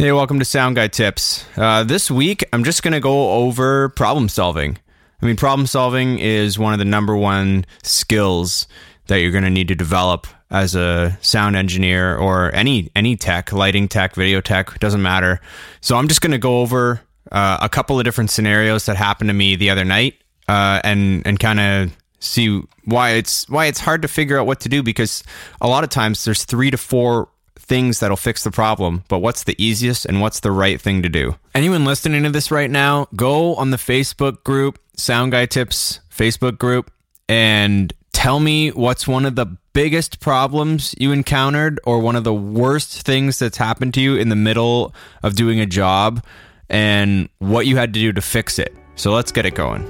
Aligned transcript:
Hey, 0.00 0.12
welcome 0.12 0.38
to 0.38 0.46
Sound 0.46 0.76
Guy 0.76 0.88
Tips. 0.88 1.44
Uh, 1.58 1.84
this 1.84 2.10
week, 2.10 2.42
I'm 2.54 2.64
just 2.64 2.82
going 2.82 2.94
to 2.94 3.00
go 3.00 3.32
over 3.32 3.90
problem 3.90 4.30
solving. 4.30 4.78
I 5.20 5.26
mean, 5.26 5.36
problem 5.36 5.66
solving 5.66 6.18
is 6.18 6.58
one 6.58 6.72
of 6.72 6.78
the 6.78 6.86
number 6.86 7.14
one 7.14 7.66
skills 7.82 8.66
that 9.08 9.16
you're 9.16 9.30
going 9.30 9.44
to 9.44 9.50
need 9.50 9.68
to 9.68 9.74
develop 9.74 10.26
as 10.50 10.74
a 10.74 11.18
sound 11.20 11.54
engineer 11.54 12.16
or 12.16 12.50
any 12.54 12.90
any 12.96 13.14
tech, 13.14 13.52
lighting 13.52 13.88
tech, 13.88 14.14
video 14.14 14.40
tech, 14.40 14.78
doesn't 14.78 15.02
matter. 15.02 15.38
So 15.82 15.96
I'm 15.96 16.08
just 16.08 16.22
going 16.22 16.32
to 16.32 16.38
go 16.38 16.62
over 16.62 17.02
uh, 17.30 17.58
a 17.60 17.68
couple 17.68 17.98
of 17.98 18.04
different 18.06 18.30
scenarios 18.30 18.86
that 18.86 18.96
happened 18.96 19.28
to 19.28 19.34
me 19.34 19.54
the 19.54 19.68
other 19.68 19.84
night, 19.84 20.14
uh, 20.48 20.80
and 20.82 21.26
and 21.26 21.38
kind 21.38 21.60
of 21.60 21.94
see 22.20 22.62
why 22.86 23.10
it's 23.10 23.46
why 23.50 23.66
it's 23.66 23.80
hard 23.80 24.00
to 24.00 24.08
figure 24.08 24.40
out 24.40 24.46
what 24.46 24.60
to 24.60 24.70
do 24.70 24.82
because 24.82 25.22
a 25.60 25.68
lot 25.68 25.84
of 25.84 25.90
times 25.90 26.24
there's 26.24 26.46
three 26.46 26.70
to 26.70 26.78
four 26.78 27.28
things 27.60 28.00
that'll 28.00 28.16
fix 28.16 28.44
the 28.44 28.50
problem, 28.50 29.04
but 29.08 29.18
what's 29.18 29.44
the 29.44 29.54
easiest 29.62 30.06
and 30.06 30.20
what's 30.20 30.40
the 30.40 30.50
right 30.50 30.80
thing 30.80 31.02
to 31.02 31.08
do? 31.08 31.36
Anyone 31.54 31.84
listening 31.84 32.22
to 32.24 32.30
this 32.30 32.50
right 32.50 32.70
now, 32.70 33.06
go 33.14 33.54
on 33.56 33.70
the 33.70 33.76
Facebook 33.76 34.42
group, 34.44 34.78
Sound 34.96 35.32
Guy 35.32 35.46
Tips 35.46 36.00
Facebook 36.10 36.58
group, 36.58 36.90
and 37.28 37.92
tell 38.12 38.40
me 38.40 38.70
what's 38.70 39.06
one 39.06 39.24
of 39.24 39.36
the 39.36 39.46
biggest 39.72 40.20
problems 40.20 40.94
you 40.98 41.12
encountered 41.12 41.78
or 41.84 42.00
one 42.00 42.16
of 42.16 42.24
the 42.24 42.34
worst 42.34 43.02
things 43.02 43.38
that's 43.38 43.56
happened 43.56 43.94
to 43.94 44.00
you 44.00 44.16
in 44.16 44.28
the 44.28 44.36
middle 44.36 44.92
of 45.22 45.36
doing 45.36 45.60
a 45.60 45.66
job 45.66 46.24
and 46.68 47.28
what 47.38 47.66
you 47.66 47.76
had 47.76 47.94
to 47.94 48.00
do 48.00 48.12
to 48.12 48.20
fix 48.20 48.58
it. 48.58 48.74
So 48.96 49.12
let's 49.12 49.32
get 49.32 49.46
it 49.46 49.54
going. 49.54 49.84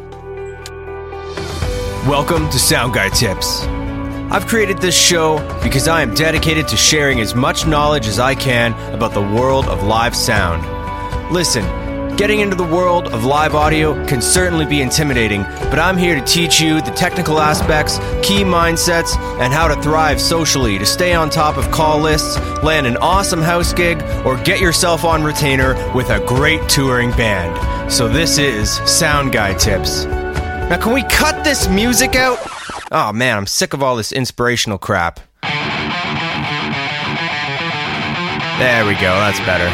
Welcome 2.06 2.48
to 2.50 2.58
Sound 2.58 2.94
Guy 2.94 3.08
Tips. 3.10 3.66
I've 4.32 4.46
created 4.46 4.78
this 4.78 4.94
show 4.94 5.38
because 5.60 5.88
I 5.88 6.02
am 6.02 6.14
dedicated 6.14 6.68
to 6.68 6.76
sharing 6.76 7.18
as 7.18 7.34
much 7.34 7.66
knowledge 7.66 8.06
as 8.06 8.20
I 8.20 8.36
can 8.36 8.74
about 8.94 9.12
the 9.12 9.20
world 9.20 9.66
of 9.66 9.82
live 9.82 10.14
sound. 10.14 10.62
Listen, 11.32 11.64
getting 12.16 12.38
into 12.38 12.54
the 12.54 12.62
world 12.62 13.08
of 13.08 13.24
live 13.24 13.56
audio 13.56 13.92
can 14.06 14.22
certainly 14.22 14.66
be 14.66 14.82
intimidating, 14.82 15.42
but 15.42 15.80
I'm 15.80 15.96
here 15.96 16.14
to 16.14 16.24
teach 16.24 16.60
you 16.60 16.80
the 16.80 16.92
technical 16.92 17.40
aspects, 17.40 17.98
key 18.22 18.44
mindsets, 18.44 19.16
and 19.40 19.52
how 19.52 19.66
to 19.66 19.82
thrive 19.82 20.20
socially 20.20 20.78
to 20.78 20.86
stay 20.86 21.12
on 21.12 21.28
top 21.28 21.56
of 21.56 21.68
call 21.72 21.98
lists, 21.98 22.38
land 22.62 22.86
an 22.86 22.98
awesome 22.98 23.42
house 23.42 23.72
gig, 23.72 24.00
or 24.24 24.40
get 24.44 24.60
yourself 24.60 25.04
on 25.04 25.24
retainer 25.24 25.74
with 25.92 26.08
a 26.10 26.24
great 26.24 26.68
touring 26.68 27.10
band. 27.10 27.92
So, 27.92 28.06
this 28.06 28.38
is 28.38 28.76
Sound 28.88 29.32
Guy 29.32 29.54
Tips. 29.54 30.04
Now, 30.04 30.80
can 30.80 30.94
we 30.94 31.02
cut 31.02 31.42
this 31.42 31.68
music 31.68 32.14
out? 32.14 32.38
Oh 32.92 33.12
man, 33.12 33.36
I'm 33.36 33.46
sick 33.46 33.72
of 33.72 33.84
all 33.84 33.94
this 33.94 34.10
inspirational 34.10 34.76
crap. 34.76 35.20
There 38.58 38.84
we 38.84 38.94
go, 38.94 39.14
that's 39.14 39.38
better. 39.40 39.68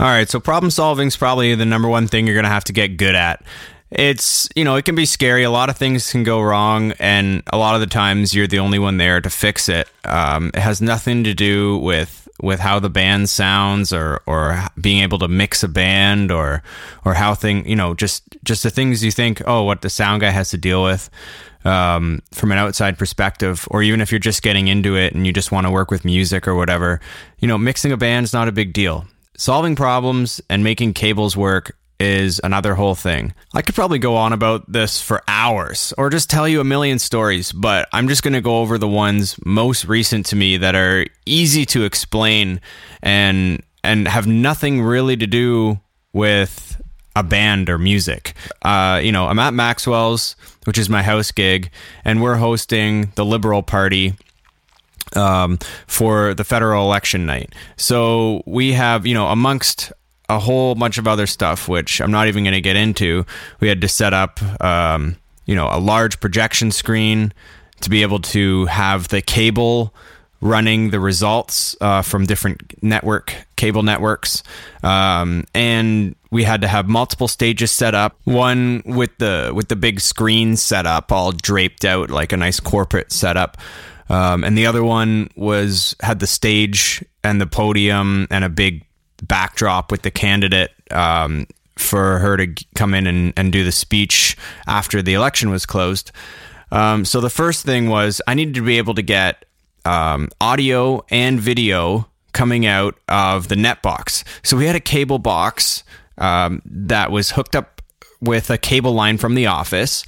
All 0.00 0.06
right, 0.06 0.28
so 0.28 0.38
problem 0.38 0.70
solving 0.70 1.08
is 1.08 1.16
probably 1.16 1.56
the 1.56 1.66
number 1.66 1.88
one 1.88 2.06
thing 2.06 2.28
you're 2.28 2.36
going 2.36 2.44
to 2.44 2.50
have 2.50 2.62
to 2.64 2.72
get 2.72 2.96
good 2.96 3.16
at 3.16 3.42
it's 3.90 4.48
you 4.54 4.64
know 4.64 4.76
it 4.76 4.84
can 4.84 4.94
be 4.94 5.06
scary. 5.06 5.44
A 5.44 5.50
lot 5.50 5.70
of 5.70 5.76
things 5.76 6.10
can 6.10 6.22
go 6.22 6.40
wrong 6.40 6.92
and 6.98 7.42
a 7.52 7.58
lot 7.58 7.74
of 7.74 7.80
the 7.80 7.86
times 7.86 8.34
you're 8.34 8.46
the 8.46 8.58
only 8.58 8.78
one 8.78 8.98
there 8.98 9.20
to 9.20 9.30
fix 9.30 9.68
it. 9.68 9.88
Um, 10.04 10.50
it 10.54 10.60
has 10.60 10.80
nothing 10.80 11.24
to 11.24 11.34
do 11.34 11.78
with 11.78 12.28
with 12.40 12.60
how 12.60 12.78
the 12.78 12.90
band 12.90 13.28
sounds 13.28 13.92
or 13.92 14.20
or 14.26 14.62
being 14.80 15.02
able 15.02 15.18
to 15.18 15.28
mix 15.28 15.62
a 15.62 15.68
band 15.68 16.30
or 16.30 16.62
or 17.04 17.14
how 17.14 17.34
thing 17.34 17.66
you 17.68 17.76
know 17.76 17.94
just 17.94 18.22
just 18.44 18.62
the 18.62 18.70
things 18.70 19.02
you 19.02 19.10
think 19.10 19.42
oh 19.46 19.64
what 19.64 19.82
the 19.82 19.90
sound 19.90 20.20
guy 20.20 20.30
has 20.30 20.50
to 20.50 20.58
deal 20.58 20.82
with 20.84 21.10
um, 21.64 22.22
from 22.32 22.52
an 22.52 22.58
outside 22.58 22.96
perspective 22.96 23.66
or 23.70 23.82
even 23.82 24.00
if 24.00 24.12
you're 24.12 24.20
just 24.20 24.42
getting 24.42 24.68
into 24.68 24.96
it 24.96 25.14
and 25.14 25.26
you 25.26 25.32
just 25.32 25.50
want 25.50 25.66
to 25.66 25.70
work 25.70 25.90
with 25.90 26.04
music 26.04 26.46
or 26.46 26.54
whatever 26.54 27.00
you 27.40 27.48
know 27.48 27.58
mixing 27.58 27.90
a 27.90 27.96
band 27.96 28.24
is 28.24 28.32
not 28.32 28.48
a 28.48 28.52
big 28.52 28.72
deal. 28.72 29.06
Solving 29.36 29.76
problems 29.76 30.40
and 30.50 30.64
making 30.64 30.94
cables 30.94 31.36
work 31.36 31.77
is 32.00 32.40
another 32.44 32.74
whole 32.74 32.94
thing. 32.94 33.34
I 33.54 33.62
could 33.62 33.74
probably 33.74 33.98
go 33.98 34.16
on 34.16 34.32
about 34.32 34.70
this 34.70 35.00
for 35.00 35.22
hours 35.26 35.92
or 35.98 36.10
just 36.10 36.30
tell 36.30 36.48
you 36.48 36.60
a 36.60 36.64
million 36.64 36.98
stories, 36.98 37.52
but 37.52 37.88
I'm 37.92 38.08
just 38.08 38.22
going 38.22 38.34
to 38.34 38.40
go 38.40 38.58
over 38.58 38.78
the 38.78 38.88
ones 38.88 39.36
most 39.44 39.84
recent 39.84 40.26
to 40.26 40.36
me 40.36 40.56
that 40.58 40.74
are 40.74 41.06
easy 41.26 41.66
to 41.66 41.84
explain 41.84 42.60
and 43.02 43.62
and 43.82 44.08
have 44.08 44.26
nothing 44.26 44.82
really 44.82 45.16
to 45.16 45.26
do 45.26 45.80
with 46.12 46.80
a 47.16 47.22
band 47.22 47.68
or 47.68 47.78
music. 47.78 48.34
Uh, 48.62 49.00
you 49.02 49.12
know, 49.12 49.26
I'm 49.26 49.38
at 49.38 49.54
Maxwell's, 49.54 50.36
which 50.64 50.78
is 50.78 50.88
my 50.88 51.02
house 51.02 51.32
gig, 51.32 51.70
and 52.04 52.22
we're 52.22 52.36
hosting 52.36 53.12
the 53.14 53.24
Liberal 53.24 53.62
Party 53.62 54.14
um, 55.16 55.58
for 55.86 56.34
the 56.34 56.44
federal 56.44 56.84
election 56.84 57.26
night. 57.26 57.54
So 57.76 58.42
we 58.46 58.72
have, 58.72 59.06
you 59.06 59.14
know, 59.14 59.28
amongst 59.28 59.92
a 60.28 60.38
whole 60.38 60.74
bunch 60.74 60.98
of 60.98 61.08
other 61.08 61.26
stuff, 61.26 61.68
which 61.68 62.00
I'm 62.00 62.10
not 62.10 62.28
even 62.28 62.44
going 62.44 62.54
to 62.54 62.60
get 62.60 62.76
into. 62.76 63.24
We 63.60 63.68
had 63.68 63.80
to 63.80 63.88
set 63.88 64.12
up, 64.12 64.40
um, 64.62 65.16
you 65.46 65.54
know, 65.54 65.68
a 65.70 65.80
large 65.80 66.20
projection 66.20 66.70
screen 66.70 67.32
to 67.80 67.90
be 67.90 68.02
able 68.02 68.20
to 68.20 68.66
have 68.66 69.08
the 69.08 69.22
cable 69.22 69.94
running 70.40 70.90
the 70.90 71.00
results 71.00 71.76
uh, 71.80 72.02
from 72.02 72.24
different 72.24 72.82
network 72.82 73.34
cable 73.56 73.82
networks, 73.82 74.42
um, 74.82 75.44
and 75.54 76.14
we 76.30 76.44
had 76.44 76.60
to 76.60 76.68
have 76.68 76.88
multiple 76.88 77.26
stages 77.26 77.72
set 77.72 77.94
up. 77.94 78.16
One 78.24 78.82
with 78.84 79.16
the 79.18 79.52
with 79.54 79.68
the 79.68 79.76
big 79.76 80.00
screen 80.00 80.56
set 80.56 80.86
up, 80.86 81.10
all 81.10 81.32
draped 81.32 81.84
out 81.84 82.10
like 82.10 82.32
a 82.32 82.36
nice 82.36 82.60
corporate 82.60 83.12
setup. 83.12 83.56
Um, 84.10 84.42
and 84.42 84.56
the 84.56 84.66
other 84.66 84.82
one 84.82 85.28
was 85.36 85.94
had 86.00 86.18
the 86.18 86.26
stage 86.26 87.04
and 87.22 87.40
the 87.40 87.46
podium 87.46 88.26
and 88.30 88.42
a 88.42 88.48
big 88.48 88.84
backdrop 89.22 89.90
with 89.90 90.02
the 90.02 90.10
candidate 90.10 90.70
um, 90.90 91.46
for 91.76 92.18
her 92.18 92.36
to 92.36 92.64
come 92.74 92.94
in 92.94 93.06
and, 93.06 93.32
and 93.36 93.52
do 93.52 93.64
the 93.64 93.72
speech 93.72 94.36
after 94.66 95.02
the 95.02 95.14
election 95.14 95.50
was 95.50 95.66
closed. 95.66 96.12
Um, 96.70 97.04
so 97.04 97.20
the 97.20 97.30
first 97.30 97.64
thing 97.64 97.88
was 97.88 98.20
I 98.26 98.34
needed 98.34 98.54
to 98.54 98.62
be 98.62 98.78
able 98.78 98.94
to 98.94 99.02
get 99.02 99.44
um, 99.84 100.28
audio 100.40 101.04
and 101.10 101.40
video 101.40 102.08
coming 102.32 102.66
out 102.66 102.98
of 103.08 103.48
the 103.48 103.56
net 103.56 103.82
box. 103.82 104.22
So 104.42 104.56
we 104.56 104.66
had 104.66 104.76
a 104.76 104.80
cable 104.80 105.18
box 105.18 105.82
um, 106.18 106.62
that 106.66 107.10
was 107.10 107.30
hooked 107.30 107.56
up 107.56 107.82
with 108.20 108.50
a 108.50 108.58
cable 108.58 108.92
line 108.92 109.16
from 109.16 109.34
the 109.34 109.46
office 109.46 110.04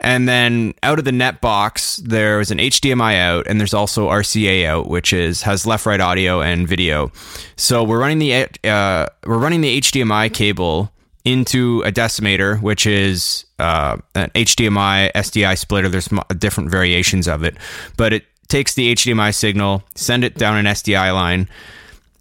and 0.00 0.28
then 0.28 0.74
out 0.82 0.98
of 0.98 1.04
the 1.04 1.12
net 1.12 1.40
box, 1.40 1.96
there's 1.98 2.50
an 2.50 2.58
HDMI 2.58 3.18
out, 3.18 3.46
and 3.46 3.60
there's 3.60 3.74
also 3.74 4.08
RCA 4.08 4.64
out, 4.66 4.88
which 4.88 5.12
is 5.12 5.42
has 5.42 5.66
left 5.66 5.86
right 5.86 6.00
audio 6.00 6.40
and 6.40 6.66
video. 6.66 7.12
So 7.56 7.84
we're 7.84 8.00
running 8.00 8.18
the 8.18 8.48
uh, 8.64 9.06
we're 9.26 9.38
running 9.38 9.60
the 9.60 9.80
HDMI 9.80 10.32
cable 10.32 10.90
into 11.24 11.82
a 11.84 11.92
decimator, 11.92 12.60
which 12.62 12.86
is 12.86 13.44
uh, 13.58 13.98
an 14.14 14.30
HDMI 14.30 15.12
SDI 15.12 15.58
splitter. 15.58 15.88
There's 15.88 16.08
different 16.38 16.70
variations 16.70 17.28
of 17.28 17.44
it, 17.44 17.56
but 17.98 18.14
it 18.14 18.24
takes 18.48 18.74
the 18.74 18.94
HDMI 18.94 19.34
signal, 19.34 19.82
send 19.94 20.24
it 20.24 20.34
down 20.36 20.56
an 20.56 20.64
SDI 20.64 21.12
line, 21.14 21.48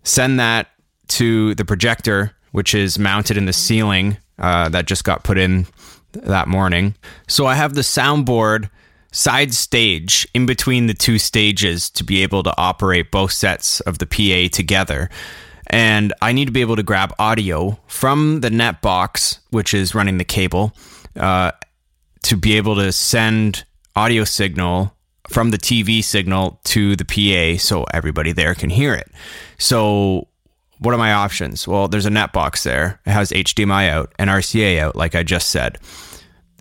send 0.03 0.40
that 0.40 0.67
to 1.07 1.56
the 1.56 1.66
projector, 1.66 2.35
which 2.51 2.75
is 2.75 3.00
mounted 3.00 3.38
in 3.38 3.46
the 3.46 3.53
ceiling 3.53 4.17
uh, 4.38 4.69
that 4.69 4.85
just 4.85 5.06
got 5.06 5.23
put 5.23 5.38
in 5.38 5.66
that 6.14 6.47
morning. 6.47 6.96
So 7.28 7.46
I 7.46 7.56
have 7.56 7.74
the 7.74 7.81
soundboard 7.81 8.70
side 9.12 9.53
stage 9.53 10.28
in 10.34 10.46
between 10.46 10.88
the 10.88 10.94
two 10.94 11.18
stages 11.18 11.90
to 11.92 12.03
be 12.03 12.22
able 12.22 12.44
to 12.44 12.53
operate 12.58 13.12
both 13.12 13.31
sets 13.31 13.80
of 13.81 13.97
the 13.97 14.06
PA 14.06 14.56
together. 14.56 15.09
And 15.68 16.14
I 16.22 16.31
need 16.31 16.46
to 16.46 16.52
be 16.52 16.62
able 16.62 16.75
to 16.75 16.84
grab 16.84 17.14
audio 17.20 17.80
from 17.88 18.42
the 18.42 18.50
net 18.50 18.82
box, 18.82 19.40
which 19.52 19.73
is 19.73 19.94
running 19.94 20.17
the 20.17 20.26
cable, 20.26 20.73
uh, 21.16 21.52
to 22.23 22.38
be 22.38 22.58
able 22.58 22.76
to 22.76 22.91
send 22.91 23.66
audio 23.96 24.23
signal 24.23 24.96
from 25.28 25.52
the 25.52 25.58
TV 25.58 26.03
signal 26.03 26.59
to 26.64 26.96
the 26.96 27.06
PA 27.06 27.61
so 27.61 27.85
everybody 27.94 28.32
there 28.32 28.56
can 28.56 28.70
hear 28.70 28.94
it. 28.94 29.11
So 29.59 30.28
what 30.79 30.93
are 30.93 30.97
my 30.97 31.14
options? 31.14 31.67
Well, 31.67 31.87
there's 31.87 32.05
a 32.05 32.09
net 32.09 32.34
box 32.34 32.64
there. 32.64 32.99
It 33.05 33.11
has 33.11 33.31
HDMI 33.31 33.90
out 33.90 34.14
and 34.17 34.29
RCA 34.29 34.79
out, 34.79 34.96
like 34.96 35.14
I 35.14 35.23
just 35.23 35.49
said. 35.49 35.78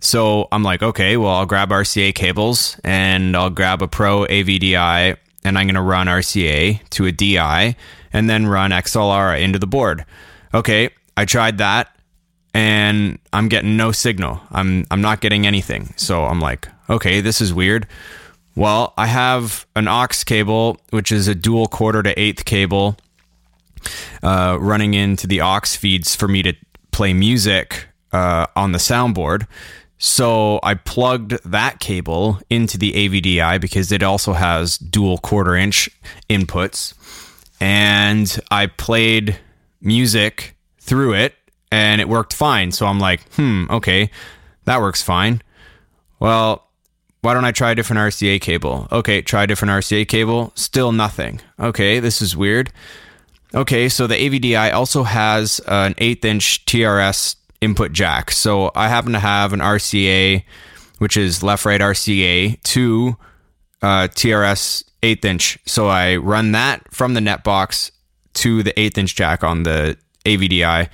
So 0.01 0.47
I'm 0.51 0.63
like, 0.63 0.81
okay, 0.83 1.17
well, 1.17 1.31
I'll 1.31 1.45
grab 1.45 1.69
RCA 1.69 2.13
cables 2.15 2.79
and 2.83 3.35
I'll 3.35 3.49
grab 3.49 3.81
a 3.81 3.87
Pro 3.87 4.25
AVDI 4.25 5.17
and 5.43 5.57
I'm 5.57 5.65
going 5.65 5.75
to 5.75 5.81
run 5.81 6.07
RCA 6.07 6.87
to 6.89 7.05
a 7.05 7.11
DI 7.11 7.75
and 8.13 8.29
then 8.29 8.47
run 8.47 8.71
XLR 8.71 9.39
into 9.41 9.59
the 9.59 9.67
board. 9.67 10.05
Okay, 10.53 10.89
I 11.17 11.25
tried 11.25 11.57
that 11.59 11.95
and 12.53 13.19
I'm 13.33 13.49
getting 13.49 13.77
no 13.77 13.91
signal. 13.91 14.41
I'm 14.51 14.85
I'm 14.89 15.01
not 15.01 15.21
getting 15.21 15.45
anything. 15.45 15.93
So 15.95 16.25
I'm 16.25 16.39
like, 16.39 16.67
okay, 16.89 17.21
this 17.21 17.41
is 17.41 17.53
weird. 17.53 17.87
Well, 18.55 18.93
I 18.97 19.05
have 19.05 19.65
an 19.75 19.87
aux 19.87 20.07
cable, 20.25 20.77
which 20.89 21.11
is 21.11 21.27
a 21.27 21.35
dual 21.35 21.67
quarter 21.67 22.03
to 22.03 22.19
eighth 22.19 22.45
cable 22.45 22.97
uh, 24.23 24.57
running 24.59 24.93
into 24.93 25.27
the 25.27 25.41
aux 25.41 25.61
feeds 25.65 26.15
for 26.15 26.27
me 26.27 26.41
to 26.43 26.53
play 26.91 27.13
music 27.13 27.87
uh, 28.11 28.45
on 28.55 28.71
the 28.71 28.79
soundboard. 28.79 29.47
So 29.97 30.59
I 30.63 30.75
plugged 30.75 31.31
that 31.43 31.79
cable 31.79 32.39
into 32.49 32.77
the 32.77 32.93
AVDI 32.93 33.59
because 33.59 33.91
it 33.91 34.01
also 34.01 34.33
has 34.33 34.77
dual 34.77 35.17
quarter 35.17 35.55
inch 35.55 35.89
inputs. 36.29 36.93
And 37.59 38.39
I 38.49 38.67
played 38.67 39.37
music 39.81 40.55
through 40.79 41.13
it 41.15 41.35
and 41.71 41.99
it 41.99 42.07
worked 42.07 42.33
fine. 42.33 42.71
So 42.71 42.85
I'm 42.85 42.99
like, 42.99 43.21
hmm, 43.33 43.65
okay, 43.69 44.09
that 44.63 44.79
works 44.79 45.01
fine. 45.01 45.41
Well, 46.19 46.65
why 47.21 47.33
don't 47.33 47.45
I 47.45 47.51
try 47.51 47.71
a 47.71 47.75
different 47.75 47.99
RCA 47.99 48.39
cable? 48.39 48.87
Okay, 48.91 49.21
try 49.21 49.43
a 49.43 49.47
different 49.47 49.71
RCA 49.71 50.07
cable. 50.07 50.53
Still 50.55 50.93
nothing. 50.93 51.41
Okay, 51.59 51.99
this 51.99 52.21
is 52.21 52.37
weird. 52.37 52.71
Okay, 53.53 53.89
so 53.89 54.05
the 54.05 54.15
AVDI 54.15 54.73
also 54.73 55.03
has 55.03 55.59
an 55.67 55.95
eighth 55.97 56.23
inch 56.23 56.65
TRS 56.65 57.35
input 57.61 57.91
jack. 57.91 58.29
So 58.31 58.71
I 58.75 58.87
happen 58.87 59.13
to 59.13 59.19
have 59.19 59.53
an 59.53 59.59
RCA, 59.59 60.43
which 60.99 61.17
is 61.17 61.41
left 61.41 61.65
right 61.65 61.81
RCA, 61.81 62.61
to 62.61 63.17
uh, 63.81 64.07
TRS 64.09 64.83
eighth 65.01 65.25
inch. 65.25 65.57
So 65.65 65.87
I 65.87 66.17
run 66.17 66.51
that 66.51 66.93
from 66.93 67.15
the 67.15 67.21
net 67.21 67.43
box 67.43 67.91
to 68.35 68.61
the 68.61 68.77
eighth 68.79 68.97
inch 68.99 69.15
jack 69.15 69.43
on 69.43 69.63
the 69.63 69.97
AVDI. 70.25 70.89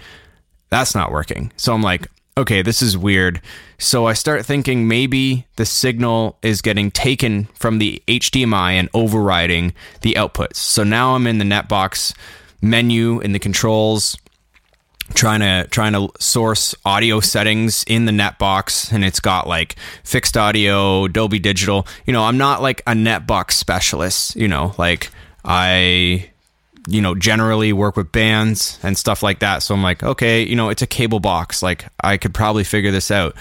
That's 0.70 0.96
not 0.96 1.12
working. 1.12 1.52
So 1.58 1.74
I'm 1.74 1.82
like, 1.82 2.08
okay, 2.38 2.62
this 2.62 2.82
is 2.82 2.98
weird. 2.98 3.42
So 3.78 4.08
I 4.08 4.14
start 4.14 4.46
thinking 4.46 4.88
maybe 4.88 5.46
the 5.58 5.66
signal 5.66 6.38
is 6.42 6.62
getting 6.62 6.90
taken 6.90 7.46
from 7.56 7.80
the 7.80 8.02
HDMI 8.08 8.74
and 8.74 8.90
overriding 8.94 9.74
the 10.02 10.14
outputs. 10.14 10.56
So 10.56 10.84
now 10.86 11.16
I'm 11.16 11.28
in 11.28 11.38
the 11.38 11.46
netbox 11.46 12.14
menu 12.66 13.20
in 13.20 13.32
the 13.32 13.40
controls 13.40 14.18
trying 15.14 15.40
to 15.40 15.68
trying 15.70 15.94
to 15.94 16.10
source 16.20 16.74
audio 16.84 17.20
settings 17.20 17.84
in 17.88 18.06
the 18.06 18.12
netbox 18.12 18.92
and 18.92 19.06
it's 19.06 19.20
got 19.20 19.48
like 19.48 19.76
fixed 20.04 20.36
audio 20.36 21.08
dolby 21.08 21.40
digital. 21.40 21.88
You 22.06 22.14
know 22.14 22.24
i'm 22.24 22.38
not 22.38 22.62
like 22.62 22.82
a 22.88 22.94
netbox 22.94 23.52
specialist 23.52 24.36
you 24.36 24.48
know 24.48 24.74
like 24.78 25.12
i 25.44 26.30
you 26.88 27.02
know 27.02 27.14
generally 27.14 27.72
work 27.72 27.96
with 27.96 28.12
bands 28.12 28.80
and 28.82 28.98
stuff 28.98 29.22
like 29.22 29.40
that. 29.40 29.60
So 29.60 29.76
i'm 29.76 29.84
like 29.84 30.02
okay 30.02 30.44
you 30.44 30.56
know 30.56 30.70
it's 30.70 30.82
a 30.82 30.88
cable 30.88 31.20
box. 31.20 31.62
Like 31.62 31.86
i 32.04 32.18
could 32.18 32.34
probably 32.34 32.64
figure 32.64 32.92
this 32.92 33.12
out 33.12 33.36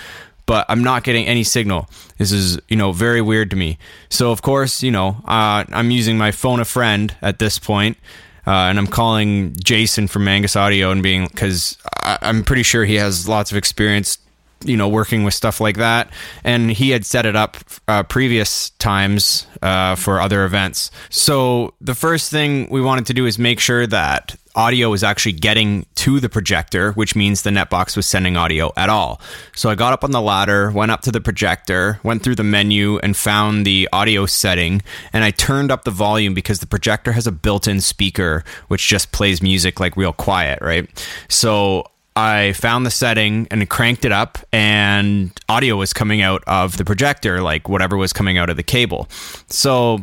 but 0.47 0.67
i'm 0.69 0.85
not 0.85 1.03
getting 1.03 1.25
any 1.27 1.45
signal. 1.45 1.89
This 2.19 2.31
is 2.31 2.59
you 2.69 2.77
know 2.77 2.93
very 2.93 3.23
weird 3.23 3.49
to 3.51 3.57
me. 3.57 3.79
So 4.11 4.31
of 4.31 4.43
course 4.43 4.83
you 4.83 4.91
know 4.91 5.17
uh, 5.25 5.65
i'm 5.73 5.91
using 5.91 6.19
my 6.19 6.31
phone 6.31 6.61
a 6.61 6.67
friend 6.67 7.17
at 7.23 7.39
this 7.39 7.59
point 7.59 7.97
uh, 8.47 8.51
and 8.51 8.79
I'm 8.79 8.87
calling 8.87 9.55
Jason 9.63 10.07
from 10.07 10.25
Mangus 10.25 10.57
Audio 10.57 10.91
and 10.91 11.03
being 11.03 11.27
because 11.27 11.77
I'm 12.03 12.45
pretty 12.45 12.63
sure 12.63 12.85
he 12.85 12.97
has 12.97 13.29
lots 13.29 13.51
of 13.51 13.57
experience 13.57 14.19
you 14.65 14.77
know 14.77 14.89
working 14.89 15.25
with 15.25 15.35
stuff 15.35 15.61
like 15.61 15.77
that. 15.77 16.11
And 16.43 16.71
he 16.71 16.91
had 16.91 17.05
set 17.05 17.27
it 17.27 17.37
up 17.37 17.57
uh, 17.89 18.03
previous 18.03 18.71
times 18.71 19.47
uh, 19.63 19.95
for 19.95 20.21
other 20.21 20.45
events. 20.45 20.91
So 21.11 21.75
the 21.81 21.95
first 21.95 22.31
thing 22.31 22.69
we 22.71 22.81
wanted 22.81 23.07
to 23.07 23.15
do 23.15 23.27
is 23.27 23.39
make 23.39 23.61
sure 23.61 23.87
that 23.87 24.37
audio 24.57 24.91
was 24.91 25.03
actually 25.03 25.33
getting 25.33 25.85
to 25.97 26.21
the 26.21 26.29
projector 26.29 26.93
which 26.93 27.17
means 27.17 27.43
the 27.43 27.51
netbox 27.51 27.97
was 27.97 28.07
sending 28.07 28.37
audio 28.37 28.73
at 28.77 28.89
all. 28.89 29.21
So 29.57 29.69
i 29.69 29.75
got 29.75 29.93
up 29.93 30.05
on 30.05 30.13
the 30.13 30.21
ladder 30.21 30.71
went 30.71 30.93
up 30.93 31.01
to 31.03 31.11
the 31.11 31.21
projector 31.21 31.99
went 32.05 32.23
through 32.23 32.37
the 32.37 32.45
menu 32.45 32.99
and 32.99 33.17
found 33.17 33.67
the 33.67 33.89
audio 33.93 34.27
setting. 34.27 34.83
And 35.13 35.25
i 35.25 35.33
turned 35.33 35.73
up 35.73 35.83
the 35.85 35.91
volume 35.91 36.35
because 36.35 36.61
the 36.61 36.69
projector 36.69 37.13
has 37.13 37.27
a 37.27 37.33
built-in 37.33 37.81
speaker 37.81 38.45
which 38.69 38.87
just 38.87 39.11
plays 39.11 39.43
music 39.43 39.81
like 39.81 39.97
real 39.97 40.13
quiet 40.13 40.61
right? 40.63 40.89
So 41.29 41.87
I 42.17 42.53
found 42.53 42.87
the 42.87 42.91
setting 42.91 43.49
and 43.51 43.69
cranked 43.69 44.05
it 44.05 44.13
up, 44.13 44.39
and 44.53 45.33
audio 45.49 45.77
was 45.77 45.93
coming 45.93 46.23
out 46.23 46.45
of 46.47 46.77
the 46.77 46.85
projector, 46.85 47.43
like 47.43 47.69
whatever 47.69 47.97
was 47.97 48.13
coming 48.13 48.39
out 48.39 48.51
of 48.51 48.57
the 48.57 48.63
cable. 48.63 49.09
So 49.49 50.01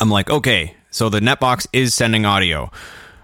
I'm 0.00 0.10
like, 0.10 0.30
okay, 0.30 0.74
so 0.90 1.10
the 1.10 1.20
netbox 1.20 1.66
is 1.72 1.94
sending 1.94 2.24
audio. 2.24 2.70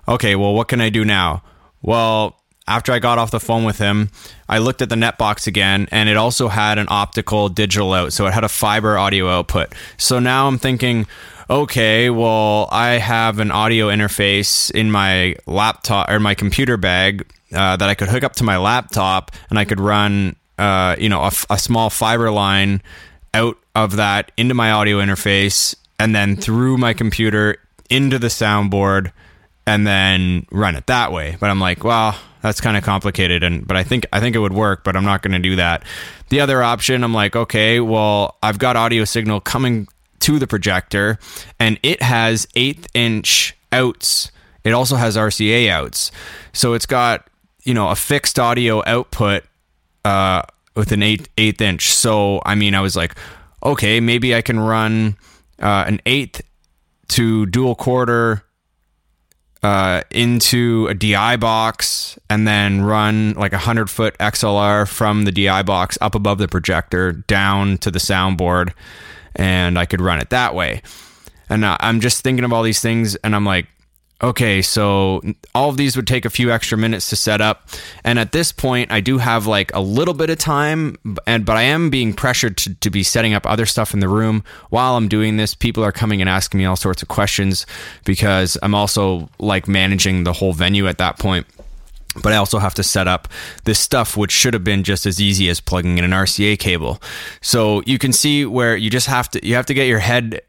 Okay, 0.06 0.37
well, 0.37 0.54
what 0.54 0.69
can 0.69 0.81
I 0.81 0.90
do 0.90 1.04
now? 1.04 1.43
Well, 1.81 2.38
after 2.69 2.93
I 2.93 2.98
got 2.98 3.19
off 3.19 3.31
the 3.31 3.40
phone 3.40 3.64
with 3.64 3.78
him, 3.78 4.10
I 4.48 4.58
looked 4.58 4.82
at 4.82 4.88
the 4.88 4.96
netbox 4.96 5.46
again, 5.46 5.88
and 5.90 6.08
it 6.08 6.16
also 6.16 6.48
had 6.48 6.78
an 6.78 6.87
optical 6.90 7.48
digital 7.48 7.93
out, 7.94 8.12
so 8.12 8.26
it 8.26 8.34
had 8.34 8.44
a 8.44 8.48
fiber 8.48 8.98
audio 8.98 9.28
output. 9.28 9.75
So 9.96 10.19
now 10.19 10.48
I'm 10.48 10.58
thinking, 10.58 11.06
okay, 11.48 12.10
well, 12.10 12.69
I 12.70 12.98
have 12.98 13.38
an 13.38 13.50
audio 13.50 13.88
interface 13.88 14.70
in 14.70 14.90
my 14.90 15.37
laptop 15.46 16.10
or 16.10 16.20
my 16.20 16.34
computer 16.34 16.76
bag 16.76 17.26
uh, 17.56 17.76
that 17.76 17.88
I 17.88 17.94
could 17.94 18.08
hook 18.08 18.23
up 18.23 18.35
to 18.35 18.44
my 18.44 18.58
laptop, 18.58 19.32
and 19.50 19.58
I 19.58 19.64
could 19.64 19.81
run, 19.81 20.37
uh, 20.58 20.97
you 20.99 21.08
know, 21.08 21.23
a, 21.23 21.32
a 21.50 21.58
small 21.58 21.91
fiber 21.91 22.31
line 22.31 22.82
out 23.35 23.58
of 23.75 23.97
that 23.97 24.32
into 24.37 24.55
my 24.55 24.70
audio 24.70 24.99
interface, 24.99 25.75
and 25.99 26.14
then 26.14 26.37
through 26.37 26.76
my 26.79 26.93
computer 26.93 27.56
into 27.91 28.19
the 28.19 28.29
soundboard, 28.29 29.12
and 29.67 29.87
then 29.87 30.47
run 30.50 30.76
it 30.76 30.87
that 30.87 31.12
way. 31.12 31.37
But 31.41 31.50
I'm 31.50 31.61
like, 31.61 31.82
well, 31.82 32.17
that's 32.43 32.61
kind 32.61 32.76
of 32.76 32.85
complicated, 32.85 33.43
and 33.43 33.67
but 33.67 33.76
I 33.76 33.82
think 33.82 34.06
I 34.12 34.20
think 34.20 34.37
it 34.37 34.41
would 34.41 34.53
work, 34.53 34.85
but 34.85 34.97
I'm 34.97 35.05
not 35.05 35.23
going 35.23 35.32
to 35.32 35.38
do 35.38 35.56
that. 35.56 35.82
The 36.29 36.41
other 36.41 36.62
option, 36.62 37.03
I'm 37.03 37.14
like, 37.14 37.35
okay, 37.35 37.81
well, 37.81 38.37
I've 38.43 38.58
got 38.58 38.76
audio 38.76 39.05
signal 39.05 39.41
coming 39.41 39.88
to 40.20 40.38
the 40.38 40.47
projector, 40.47 41.19
and 41.58 41.79
it 41.82 42.03
has 42.03 42.47
eighth 42.55 42.88
inch 42.94 43.56
outs. 43.73 44.31
It 44.64 44.73
also 44.73 44.97
has 44.97 45.17
RCA 45.17 45.69
outs. 45.69 46.11
So 46.53 46.73
it's 46.73 46.87
got, 46.87 47.29
you 47.66 47.74
know, 47.74 47.90
a 47.90 47.96
fixed 47.96 48.38
audio 48.38 48.82
output 48.86 49.44
uh, 50.04 50.42
with 50.74 50.92
an 50.92 51.02
eighth, 51.02 51.28
eighth 51.36 51.60
inch. 51.60 51.88
So, 51.88 52.40
I 52.46 52.54
mean, 52.54 52.74
I 52.74 52.80
was 52.80 52.96
like, 52.96 53.14
okay, 53.62 54.00
maybe 54.00 54.34
I 54.34 54.40
can 54.40 54.60
run 54.60 55.16
uh, 55.60 55.84
an 55.86 56.00
eighth 56.06 56.42
to 57.08 57.46
dual 57.46 57.74
quarter 57.74 58.44
uh, 59.62 60.02
into 60.10 60.86
a 60.88 60.94
DI 60.94 61.36
box 61.36 62.18
and 62.30 62.46
then 62.46 62.82
run 62.82 63.32
like 63.32 63.52
a 63.52 63.56
100 63.56 63.90
foot 63.90 64.16
XLR 64.19 64.86
from 64.86 65.24
the 65.24 65.32
DI 65.32 65.62
box 65.62 65.98
up 66.00 66.14
above 66.14 66.38
the 66.38 66.46
projector 66.46 67.12
down 67.12 67.78
to 67.78 67.90
the 67.90 67.98
soundboard 67.98 68.72
and 69.34 69.78
I 69.78 69.86
could 69.86 70.00
run 70.00 70.20
it 70.20 70.30
that 70.30 70.54
way. 70.54 70.82
And 71.48 71.64
I'm 71.64 72.00
just 72.00 72.22
thinking 72.22 72.44
of 72.44 72.52
all 72.52 72.64
these 72.64 72.80
things, 72.80 73.14
and 73.16 73.34
I'm 73.34 73.44
like, 73.44 73.69
okay, 74.22 74.62
so 74.62 75.20
all 75.54 75.68
of 75.68 75.76
these 75.76 75.96
would 75.96 76.06
take 76.06 76.24
a 76.24 76.30
few 76.30 76.50
extra 76.50 76.78
minutes 76.78 77.10
to 77.10 77.16
set 77.16 77.40
up. 77.40 77.68
And 78.04 78.18
at 78.18 78.32
this 78.32 78.52
point, 78.52 78.90
I 78.90 79.00
do 79.00 79.18
have 79.18 79.46
like 79.46 79.74
a 79.74 79.81
little 79.81 80.14
bit 80.14 80.31
of 80.31 80.38
time, 80.38 80.96
and 81.26 81.44
but 81.44 81.56
I 81.56 81.62
am 81.62 81.91
being 81.91 82.12
pressured 82.12 82.56
to, 82.58 82.74
to 82.74 82.91
be 82.91 83.02
setting 83.02 83.34
up 83.34 83.46
other 83.46 83.67
stuff 83.67 83.94
in 83.94 84.00
the 84.00 84.08
room 84.08 84.44
while 84.70 84.96
I'm 84.96 85.08
doing 85.08 85.36
this. 85.36 85.55
People 85.55 85.84
are 85.84 85.93
coming 85.93 86.20
and 86.20 86.31
asking 86.31 86.58
me 86.58 86.64
all 86.64 86.76
sorts 86.76 87.02
of 87.02 87.08
questions 87.08 87.67
because 88.05 88.56
I'm 88.62 88.74
also 88.74 89.29
like 89.38 89.69
managing 89.69 90.24
the 90.24 90.32
whole 90.32 90.52
venue 90.52 90.86
at 90.86 90.98
that 90.98 91.19
point 91.19 91.46
but 92.22 92.32
I 92.32 92.36
also 92.36 92.58
have 92.58 92.74
to 92.74 92.82
set 92.82 93.06
up 93.06 93.29
this 93.64 93.79
stuff, 93.79 94.17
which 94.17 94.32
should 94.32 94.55
have 94.55 94.64
been 94.64 94.84
just 94.84 95.05
as 95.05 95.20
easy 95.20 95.48
as 95.48 95.60
plugging 95.60 95.98
in 95.98 96.05
an 96.05 96.12
RCA 96.12 96.58
cable. 96.58 97.02
So 97.43 97.82
you 97.84 97.98
can 97.98 98.12
see 98.12 98.46
where 98.46 98.74
you 98.76 98.91
just 98.91 99.06
have 99.06 99.29
to 99.31 99.46
you 99.46 99.55
have 99.55 99.67
to 99.67 99.74
get 99.74 99.86
your 99.86 99.98
head 99.98 100.41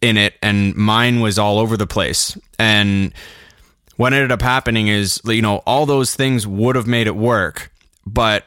in 0.00 0.16
it, 0.16 0.34
and 0.42 0.74
mine 0.74 1.20
was 1.20 1.38
all 1.38 1.58
over 1.58 1.76
the 1.76 1.86
place. 1.86 2.36
And 2.58 3.12
what 3.96 4.12
ended 4.12 4.32
up 4.32 4.42
happening 4.42 4.88
is, 4.88 5.20
you 5.24 5.42
know, 5.42 5.58
all 5.66 5.86
those 5.86 6.14
things 6.14 6.46
would 6.46 6.76
have 6.76 6.86
made 6.86 7.06
it 7.06 7.16
work, 7.16 7.72
but 8.04 8.44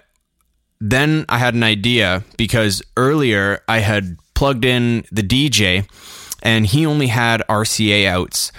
then 0.82 1.26
I 1.28 1.38
had 1.38 1.56
an 1.56 1.64
idea 1.64 2.24
because 2.38 2.82
earlier 2.96 3.62
I 3.68 3.80
had 3.80 4.18
plugged 4.34 4.64
in 4.64 5.04
the 5.12 5.24
DJ, 5.24 5.90
and 6.42 6.66
he 6.66 6.86
only 6.86 7.08
had 7.08 7.44
RCA 7.50 8.06
outs 8.06 8.52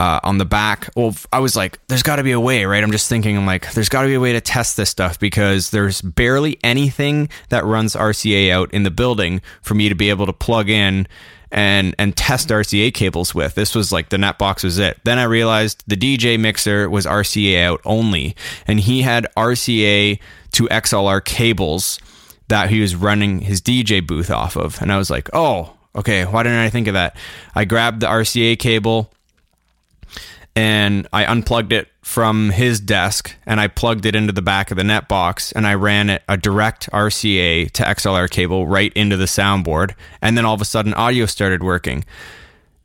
uh, 0.00 0.18
on 0.24 0.38
the 0.38 0.44
back. 0.44 0.90
Well, 0.96 1.14
I 1.32 1.40
was 1.40 1.54
like, 1.54 1.78
there's 1.88 2.02
got 2.02 2.16
to 2.16 2.24
be 2.24 2.32
a 2.32 2.40
way, 2.40 2.64
right? 2.64 2.82
I'm 2.82 2.90
just 2.90 3.08
thinking, 3.08 3.36
I'm 3.36 3.46
like, 3.46 3.70
there's 3.72 3.90
got 3.90 4.02
to 4.02 4.08
be 4.08 4.14
a 4.14 4.20
way 4.20 4.32
to 4.32 4.40
test 4.40 4.76
this 4.76 4.88
stuff 4.88 5.20
because 5.20 5.70
there's 5.70 6.00
barely 6.00 6.58
anything 6.64 7.28
that 7.50 7.64
runs 7.64 7.94
RCA 7.94 8.50
out 8.50 8.72
in 8.72 8.82
the 8.82 8.90
building 8.90 9.42
for 9.60 9.74
me 9.74 9.88
to 9.90 9.94
be 9.94 10.08
able 10.08 10.26
to 10.26 10.32
plug 10.32 10.70
in 10.70 11.06
and 11.50 11.94
and 11.98 12.16
test 12.16 12.48
RCA 12.48 12.92
cables 12.94 13.34
with. 13.34 13.54
This 13.54 13.74
was 13.74 13.92
like 13.92 14.08
the 14.08 14.18
net 14.18 14.38
box 14.38 14.62
was 14.62 14.78
it. 14.78 14.98
Then 15.04 15.18
I 15.18 15.24
realized 15.24 15.82
the 15.86 15.96
DJ 15.96 16.38
mixer 16.38 16.88
was 16.88 17.06
RCA 17.06 17.64
out 17.64 17.80
only, 17.84 18.36
and 18.66 18.80
he 18.80 19.02
had 19.02 19.26
RCA 19.36 20.18
to 20.52 20.68
XLR 20.68 21.24
cables 21.24 21.98
that 22.48 22.70
he 22.70 22.80
was 22.80 22.96
running 22.96 23.40
his 23.40 23.60
DJ 23.60 24.04
booth 24.04 24.30
off 24.30 24.56
of. 24.56 24.80
And 24.82 24.92
I 24.92 24.98
was 24.98 25.10
like, 25.10 25.30
oh, 25.32 25.74
okay, 25.94 26.24
why 26.24 26.42
didn't 26.42 26.58
I 26.58 26.70
think 26.70 26.88
of 26.88 26.94
that? 26.94 27.16
I 27.54 27.64
grabbed 27.64 28.00
the 28.00 28.06
RCA 28.06 28.58
cable 28.58 29.12
and 30.56 31.06
I 31.12 31.24
unplugged 31.24 31.72
it 31.72 31.88
from 32.02 32.50
his 32.50 32.80
desk 32.80 33.36
and 33.46 33.60
I 33.60 33.68
plugged 33.68 34.06
it 34.06 34.16
into 34.16 34.32
the 34.32 34.42
back 34.42 34.70
of 34.70 34.76
the 34.76 34.84
net 34.84 35.08
box 35.08 35.52
and 35.52 35.66
I 35.66 35.74
ran 35.74 36.10
it 36.10 36.22
a 36.28 36.36
direct 36.36 36.90
RCA 36.90 37.70
to 37.72 37.82
XLR 37.82 38.28
cable 38.28 38.66
right 38.66 38.92
into 38.94 39.16
the 39.16 39.26
soundboard 39.26 39.94
and 40.20 40.36
then 40.36 40.44
all 40.44 40.54
of 40.54 40.60
a 40.60 40.64
sudden 40.64 40.94
audio 40.94 41.26
started 41.26 41.62
working. 41.62 42.04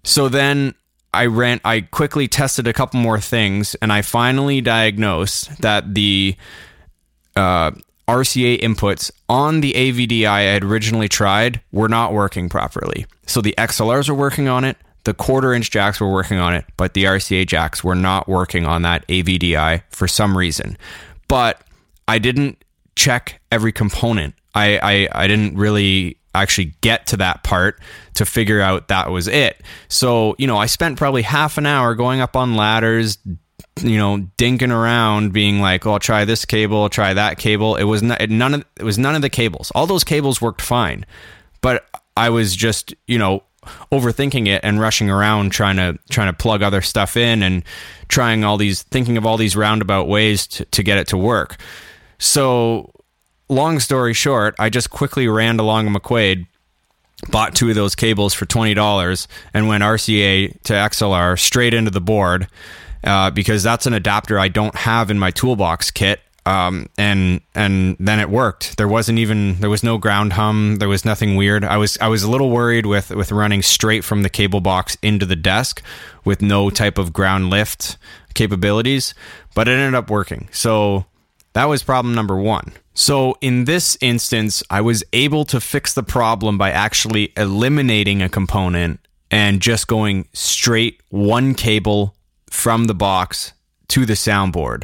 So 0.04 0.30
then 0.30 0.76
I 1.14 1.26
ran 1.26 1.62
I 1.66 1.82
quickly 1.82 2.28
tested 2.28 2.68
a 2.68 2.74
couple 2.74 3.00
more 3.00 3.20
things 3.20 3.76
and 3.76 3.92
I 3.92 4.02
finally 4.02 4.62
diagnosed 4.62 5.62
that 5.62 5.96
the 5.96 6.36
uh, 7.36 7.72
RCA 8.08 8.62
inputs 8.62 9.12
on 9.28 9.62
the 9.62 9.74
AVDI 9.74 10.26
I 10.26 10.42
had 10.42 10.64
originally 10.64 11.10
tried 11.10 11.62
were 11.72 11.90
not 11.90 12.14
working 12.14 12.50
properly. 12.50 13.08
So 13.26 13.42
the 13.42 13.56
XLRs 13.58 14.10
were 14.10 14.16
working 14.16 14.48
on 14.48 14.64
it, 14.64 14.78
the 15.06 15.14
quarter 15.14 15.54
inch 15.54 15.72
jacks 15.72 16.02
were 16.02 16.12
working 16.12 16.38
on 16.38 16.54
it, 16.54 16.66
but 16.78 16.94
the 16.94 17.06
RCA 17.06 17.48
jacks 17.48 17.84
were 17.84 17.96
not 17.96 18.28
working 18.28 18.66
on 18.66 18.82
that 18.82 19.08
AVDI 19.08 19.84
for 19.90 20.08
some 20.08 20.38
reason. 20.38 20.78
But 21.28 21.62
I 22.08 22.20
didn't 22.20 22.64
check 22.96 23.42
every 23.52 23.72
component. 23.72 24.36
I, 24.54 24.78
I, 24.78 25.24
I 25.24 25.28
didn't 25.28 25.58
really 25.58 26.18
actually 26.34 26.74
get 26.82 27.08
to 27.08 27.18
that 27.18 27.44
part 27.44 27.80
to 28.16 28.26
figure 28.26 28.62
out 28.62 28.90
that 28.90 29.10
was 29.10 29.28
it. 29.28 29.62
So, 29.88 30.36
you 30.38 30.48
know, 30.48 30.58
I 30.58 30.66
spent 30.66 30.98
probably 30.98 31.22
half 31.22 31.58
an 31.58 31.66
hour 31.66 31.96
going 31.96 32.20
up 32.20 32.36
on 32.36 32.56
ladders, 32.56 33.18
you 33.82 33.98
know, 33.98 34.28
dinking 34.38 34.72
around, 34.72 35.34
being 35.34 35.60
like, 35.60 35.86
"Oh, 35.86 35.94
I'll 35.94 36.00
try 36.00 36.26
this 36.26 36.46
cable, 36.46 36.84
I'll 36.84 36.90
try 36.90 37.14
that 37.14 37.38
cable." 37.38 37.76
It 37.76 37.84
was 37.84 38.04
not, 38.04 38.30
none 38.30 38.54
of 38.54 38.66
it 38.78 38.84
was 38.84 38.98
none 38.98 39.16
of 39.16 39.22
the 39.22 39.30
cables. 39.30 39.72
All 39.76 39.88
those 39.88 40.04
cables 40.04 40.42
worked 40.42 40.62
fine, 40.62 41.06
but 41.62 41.86
I 42.18 42.30
was 42.30 42.56
just, 42.56 42.94
you 43.08 43.18
know, 43.18 43.44
overthinking 43.92 44.48
it 44.48 44.62
and 44.64 44.80
rushing 44.80 45.10
around 45.10 45.52
trying 45.52 45.78
to 45.78 45.98
trying 46.10 46.28
to 46.28 46.38
plug 46.38 46.62
other 46.62 46.82
stuff 46.82 47.18
in 47.18 47.44
and 47.44 47.64
trying 48.08 48.44
all 48.44 48.58
these 48.58 48.84
thinking 48.84 49.18
of 49.18 49.26
all 49.26 49.38
these 49.38 49.56
roundabout 49.56 50.08
ways 50.08 50.48
to, 50.48 50.66
to 50.66 50.84
get 50.84 50.98
it 50.98 51.08
to 51.08 51.18
work. 51.18 51.58
So, 52.18 52.92
long 53.50 53.80
story 53.80 54.14
short, 54.14 54.56
I 54.60 54.70
just 54.70 54.90
quickly 54.90 55.28
ran 55.28 55.60
along 55.60 55.88
a 55.88 56.00
McQuade 56.00 56.48
bought 57.30 57.56
two 57.56 57.70
of 57.70 57.76
those 57.76 57.96
cables 57.96 58.34
for 58.34 58.46
$20 58.46 59.28
and 59.54 59.68
went 59.68 59.84
RCA 59.84 60.62
to 60.64 60.74
XLR 60.74 61.40
straight 61.40 61.74
into 61.74 61.92
the 61.92 62.02
board 62.02 62.48
uh, 63.04 63.32
because 63.32 63.64
that's 63.64 63.86
an 63.86 63.94
adapter 63.94 64.38
I 64.38 64.48
don't 64.48 64.76
have 64.76 65.10
in 65.10 65.20
my 65.20 65.32
toolbox 65.32 65.92
kit. 65.92 66.22
Um, 66.48 66.88
and 66.98 67.42
and 67.56 67.98
then 68.00 68.20
it 68.20 68.30
worked. 68.30 68.78
There 68.78 68.88
wasn't 68.88 69.18
even 69.18 69.60
there 69.62 69.70
was 69.70 69.84
no 69.84 69.98
ground 69.98 70.34
hum. 70.34 70.76
There 70.76 70.88
was 70.88 71.04
nothing 71.04 71.36
weird. 71.36 71.66
I 71.66 71.78
was 71.78 71.98
I 72.00 72.08
was 72.08 72.24
a 72.24 72.30
little 72.30 72.52
worried 72.52 72.86
with 72.86 73.10
with 73.10 73.32
running 73.32 73.64
straight 73.64 74.04
from 74.04 74.22
the 74.22 74.30
cable 74.30 74.62
box 74.62 74.96
into 75.02 75.26
the 75.26 75.36
desk 75.36 75.82
with 76.24 76.44
no 76.44 76.70
type 76.70 77.00
of 77.00 77.14
ground 77.14 77.50
lift 77.50 77.98
capabilities, 78.36 79.16
but 79.56 79.68
it 79.68 79.72
ended 79.72 79.96
up 79.96 80.12
working. 80.12 80.48
So 80.52 81.06
that 81.54 81.66
was 81.66 81.82
problem 81.82 82.14
number 82.14 82.38
one. 82.38 82.74
So 82.94 83.38
in 83.42 83.66
this 83.66 83.98
instance, 84.02 84.62
I 84.70 84.82
was 84.82 85.04
able 85.14 85.46
to 85.46 85.60
fix 85.60 85.94
the 85.94 86.04
problem 86.04 86.58
by 86.58 86.72
actually 86.72 87.34
eliminating 87.36 88.22
a 88.22 88.30
component 88.30 89.00
and 89.32 89.62
just 89.62 89.88
going 89.88 90.28
straight 90.34 91.02
one 91.10 91.56
cable 91.56 92.16
from 92.50 92.86
the 92.86 92.94
box 92.94 93.54
to 93.90 94.06
the 94.06 94.14
soundboard. 94.14 94.84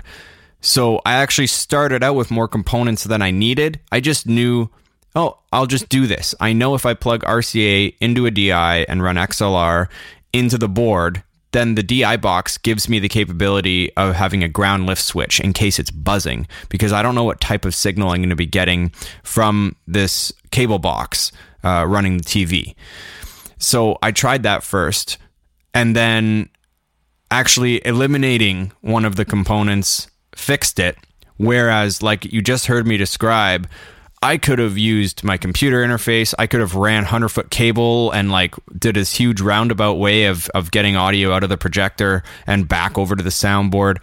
So 0.61 1.01
I 1.05 1.13
actually 1.13 1.47
started 1.47 2.03
out 2.03 2.13
with 2.15 2.31
more 2.31 2.47
components 2.47 3.03
than 3.03 3.21
I 3.21 3.31
needed. 3.31 3.79
I 3.91 3.99
just 3.99 4.27
knew, 4.27 4.69
oh, 5.15 5.39
I'll 5.51 5.65
just 5.65 5.89
do 5.89 6.05
this. 6.07 6.35
I 6.39 6.53
know 6.53 6.75
if 6.75 6.85
I 6.85 6.93
plug 6.93 7.23
RCA 7.23 7.95
into 7.99 8.27
a 8.27 8.31
DI 8.31 8.85
and 8.87 9.01
run 9.01 9.15
XLR 9.15 9.87
into 10.31 10.57
the 10.59 10.69
board, 10.69 11.23
then 11.51 11.75
the 11.75 11.83
DI 11.83 12.15
box 12.17 12.57
gives 12.57 12.87
me 12.87 12.99
the 12.99 13.09
capability 13.09 13.93
of 13.97 14.15
having 14.15 14.43
a 14.43 14.47
ground 14.47 14.85
lift 14.85 15.01
switch 15.01 15.39
in 15.39 15.51
case 15.51 15.79
it's 15.79 15.91
buzzing 15.91 16.47
because 16.69 16.93
I 16.93 17.01
don't 17.01 17.15
know 17.15 17.25
what 17.25 17.41
type 17.41 17.65
of 17.65 17.75
signal 17.75 18.09
I'm 18.09 18.21
going 18.21 18.29
to 18.29 18.35
be 18.35 18.45
getting 18.45 18.89
from 19.23 19.75
this 19.87 20.31
cable 20.51 20.79
box 20.79 21.31
uh, 21.63 21.85
running 21.87 22.17
the 22.17 22.23
TV. 22.23 22.75
So 23.57 23.97
I 24.01 24.11
tried 24.11 24.43
that 24.43 24.63
first 24.63 25.17
and 25.73 25.95
then 25.95 26.49
actually 27.29 27.85
eliminating 27.85 28.71
one 28.81 29.05
of 29.05 29.15
the 29.15 29.25
components 29.25 30.07
fixed 30.35 30.79
it. 30.79 30.97
Whereas, 31.37 32.03
like 32.03 32.25
you 32.25 32.41
just 32.41 32.67
heard 32.67 32.85
me 32.85 32.97
describe, 32.97 33.67
I 34.21 34.37
could 34.37 34.59
have 34.59 34.77
used 34.77 35.23
my 35.23 35.37
computer 35.37 35.83
interface. 35.83 36.35
I 36.37 36.45
could 36.45 36.59
have 36.59 36.75
ran 36.75 37.03
100 37.03 37.29
foot 37.29 37.49
cable 37.49 38.11
and 38.11 38.31
like 38.31 38.53
did 38.77 38.95
this 38.95 39.15
huge 39.15 39.41
roundabout 39.41 39.93
way 39.93 40.25
of, 40.25 40.47
of 40.49 40.69
getting 40.69 40.95
audio 40.95 41.31
out 41.31 41.43
of 41.43 41.49
the 41.49 41.57
projector 41.57 42.21
and 42.45 42.67
back 42.67 42.97
over 42.97 43.15
to 43.15 43.23
the 43.23 43.31
soundboard. 43.31 43.97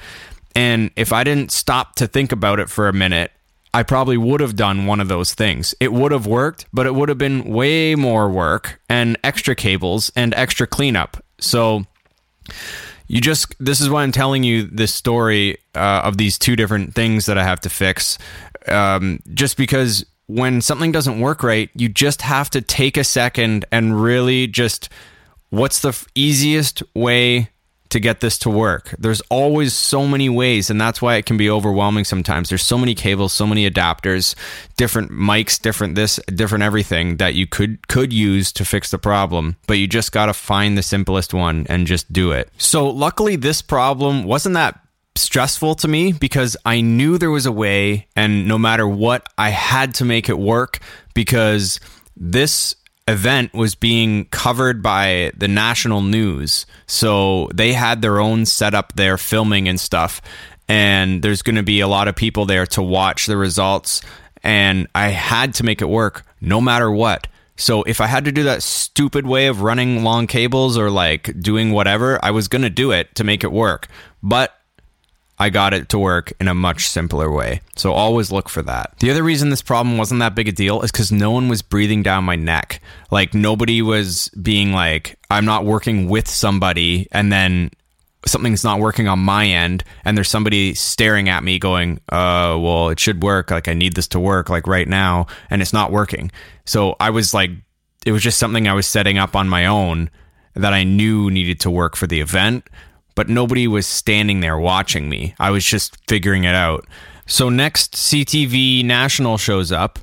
And 0.56 0.90
if 0.96 1.12
I 1.12 1.22
didn't 1.22 1.52
stop 1.52 1.94
to 1.96 2.08
think 2.08 2.32
about 2.32 2.58
it 2.58 2.68
for 2.68 2.88
a 2.88 2.92
minute, 2.92 3.30
I 3.72 3.84
probably 3.84 4.16
would 4.16 4.40
have 4.40 4.56
done 4.56 4.86
one 4.86 4.98
of 4.98 5.06
those 5.06 5.34
things. 5.34 5.74
It 5.78 5.92
would 5.92 6.10
have 6.10 6.26
worked, 6.26 6.66
but 6.72 6.86
it 6.86 6.96
would 6.96 7.08
have 7.08 7.18
been 7.18 7.44
way 7.44 7.94
more 7.94 8.28
work 8.28 8.80
and 8.88 9.16
extra 9.22 9.54
cables 9.54 10.10
and 10.16 10.34
extra 10.34 10.66
cleanup. 10.66 11.22
So 11.38 11.84
you 13.08 13.20
just 13.20 13.54
this 13.58 13.80
is 13.80 13.90
why 13.90 14.02
I'm 14.02 14.12
telling 14.12 14.44
you 14.44 14.62
this 14.62 14.94
story 14.94 15.58
uh, 15.74 16.02
of 16.04 16.18
these 16.18 16.38
two 16.38 16.54
different 16.54 16.94
things 16.94 17.26
that 17.26 17.38
I 17.38 17.44
have 17.44 17.60
to 17.62 17.70
fix. 17.70 18.18
Um, 18.66 19.20
just 19.34 19.56
because 19.56 20.04
when 20.26 20.60
something 20.60 20.92
doesn't 20.92 21.20
work 21.20 21.42
right, 21.42 21.70
you 21.74 21.88
just 21.88 22.22
have 22.22 22.50
to 22.50 22.60
take 22.60 22.96
a 22.96 23.04
second 23.04 23.64
and 23.72 24.00
really 24.00 24.46
just 24.46 24.90
what's 25.48 25.80
the 25.80 25.88
f- 25.88 26.06
easiest 26.14 26.82
way 26.94 27.48
to 27.90 28.00
get 28.00 28.20
this 28.20 28.38
to 28.38 28.50
work. 28.50 28.94
There's 28.98 29.20
always 29.30 29.72
so 29.72 30.06
many 30.06 30.28
ways, 30.28 30.70
and 30.70 30.80
that's 30.80 31.00
why 31.00 31.16
it 31.16 31.26
can 31.26 31.36
be 31.36 31.50
overwhelming 31.50 32.04
sometimes. 32.04 32.48
There's 32.48 32.62
so 32.62 32.78
many 32.78 32.94
cables, 32.94 33.32
so 33.32 33.46
many 33.46 33.68
adapters, 33.68 34.34
different 34.76 35.10
mics, 35.10 35.60
different 35.60 35.94
this, 35.94 36.20
different 36.26 36.64
everything 36.64 37.16
that 37.16 37.34
you 37.34 37.46
could 37.46 37.86
could 37.88 38.12
use 38.12 38.52
to 38.52 38.64
fix 38.64 38.90
the 38.90 38.98
problem. 38.98 39.56
But 39.66 39.78
you 39.78 39.86
just 39.86 40.12
got 40.12 40.26
to 40.26 40.34
find 40.34 40.76
the 40.76 40.82
simplest 40.82 41.32
one 41.32 41.66
and 41.68 41.86
just 41.86 42.12
do 42.12 42.32
it. 42.32 42.50
So 42.58 42.88
luckily, 42.88 43.36
this 43.36 43.62
problem 43.62 44.24
wasn't 44.24 44.54
that 44.54 44.80
stressful 45.16 45.74
to 45.74 45.88
me 45.88 46.12
because 46.12 46.56
I 46.64 46.80
knew 46.80 47.18
there 47.18 47.30
was 47.30 47.46
a 47.46 47.52
way, 47.52 48.06
and 48.16 48.46
no 48.46 48.58
matter 48.58 48.86
what, 48.86 49.28
I 49.36 49.50
had 49.50 49.94
to 49.96 50.04
make 50.04 50.28
it 50.28 50.38
work 50.38 50.78
because 51.14 51.80
this 52.16 52.76
event 53.08 53.54
was 53.54 53.74
being 53.74 54.26
covered 54.26 54.82
by 54.82 55.32
the 55.36 55.48
national 55.48 56.02
news. 56.02 56.66
So 56.86 57.48
they 57.54 57.72
had 57.72 58.02
their 58.02 58.20
own 58.20 58.46
setup 58.46 58.92
there, 58.94 59.16
filming 59.16 59.68
and 59.68 59.80
stuff. 59.80 60.20
And 60.68 61.22
there's 61.22 61.42
going 61.42 61.56
to 61.56 61.62
be 61.62 61.80
a 61.80 61.88
lot 61.88 62.08
of 62.08 62.14
people 62.14 62.44
there 62.44 62.66
to 62.66 62.82
watch 62.82 63.26
the 63.26 63.38
results. 63.38 64.02
And 64.42 64.86
I 64.94 65.08
had 65.08 65.54
to 65.54 65.64
make 65.64 65.80
it 65.80 65.88
work 65.88 66.24
no 66.40 66.60
matter 66.60 66.90
what. 66.90 67.26
So 67.56 67.82
if 67.82 68.00
I 68.00 68.06
had 68.06 68.26
to 68.26 68.32
do 68.32 68.44
that 68.44 68.62
stupid 68.62 69.26
way 69.26 69.48
of 69.48 69.62
running 69.62 70.04
long 70.04 70.26
cables 70.26 70.78
or 70.78 70.90
like 70.90 71.40
doing 71.40 71.72
whatever, 71.72 72.22
I 72.24 72.30
was 72.30 72.46
going 72.46 72.62
to 72.62 72.70
do 72.70 72.92
it 72.92 73.14
to 73.16 73.24
make 73.24 73.42
it 73.42 73.50
work. 73.50 73.88
But 74.22 74.54
I 75.38 75.50
got 75.50 75.72
it 75.72 75.88
to 75.90 75.98
work 75.98 76.32
in 76.40 76.48
a 76.48 76.54
much 76.54 76.88
simpler 76.88 77.30
way. 77.30 77.60
So 77.76 77.92
always 77.92 78.32
look 78.32 78.48
for 78.48 78.62
that. 78.62 78.94
The 78.98 79.10
other 79.10 79.22
reason 79.22 79.50
this 79.50 79.62
problem 79.62 79.96
wasn't 79.96 80.20
that 80.20 80.34
big 80.34 80.48
a 80.48 80.52
deal 80.52 80.82
is 80.82 80.90
because 80.90 81.12
no 81.12 81.30
one 81.30 81.48
was 81.48 81.62
breathing 81.62 82.02
down 82.02 82.24
my 82.24 82.34
neck. 82.34 82.80
Like 83.10 83.34
nobody 83.34 83.80
was 83.80 84.28
being 84.30 84.72
like, 84.72 85.16
I'm 85.30 85.44
not 85.44 85.64
working 85.64 86.08
with 86.08 86.28
somebody 86.28 87.06
and 87.12 87.30
then 87.30 87.70
something's 88.26 88.64
not 88.64 88.80
working 88.80 89.06
on 89.06 89.20
my 89.20 89.46
end 89.46 89.84
and 90.04 90.16
there's 90.16 90.28
somebody 90.28 90.74
staring 90.74 91.28
at 91.28 91.44
me 91.44 91.60
going, 91.60 92.00
uh, 92.08 92.58
well, 92.60 92.88
it 92.88 92.98
should 92.98 93.22
work. 93.22 93.52
Like 93.52 93.68
I 93.68 93.74
need 93.74 93.94
this 93.94 94.08
to 94.08 94.20
work 94.20 94.48
like 94.48 94.66
right 94.66 94.88
now 94.88 95.28
and 95.50 95.62
it's 95.62 95.72
not 95.72 95.92
working. 95.92 96.32
So 96.64 96.96
I 96.98 97.10
was 97.10 97.32
like, 97.32 97.50
it 98.04 98.10
was 98.10 98.22
just 98.22 98.38
something 98.38 98.66
I 98.66 98.74
was 98.74 98.88
setting 98.88 99.18
up 99.18 99.36
on 99.36 99.48
my 99.48 99.66
own 99.66 100.10
that 100.54 100.74
I 100.74 100.82
knew 100.82 101.30
needed 101.30 101.60
to 101.60 101.70
work 101.70 101.94
for 101.94 102.08
the 102.08 102.20
event 102.20 102.66
but 103.18 103.28
nobody 103.28 103.66
was 103.66 103.84
standing 103.84 104.38
there 104.38 104.56
watching 104.56 105.08
me. 105.08 105.34
I 105.40 105.50
was 105.50 105.64
just 105.64 105.96
figuring 106.06 106.44
it 106.44 106.54
out. 106.54 106.86
So 107.26 107.48
next 107.48 107.94
CTV 107.94 108.84
National 108.84 109.36
shows 109.38 109.72
up, 109.72 109.98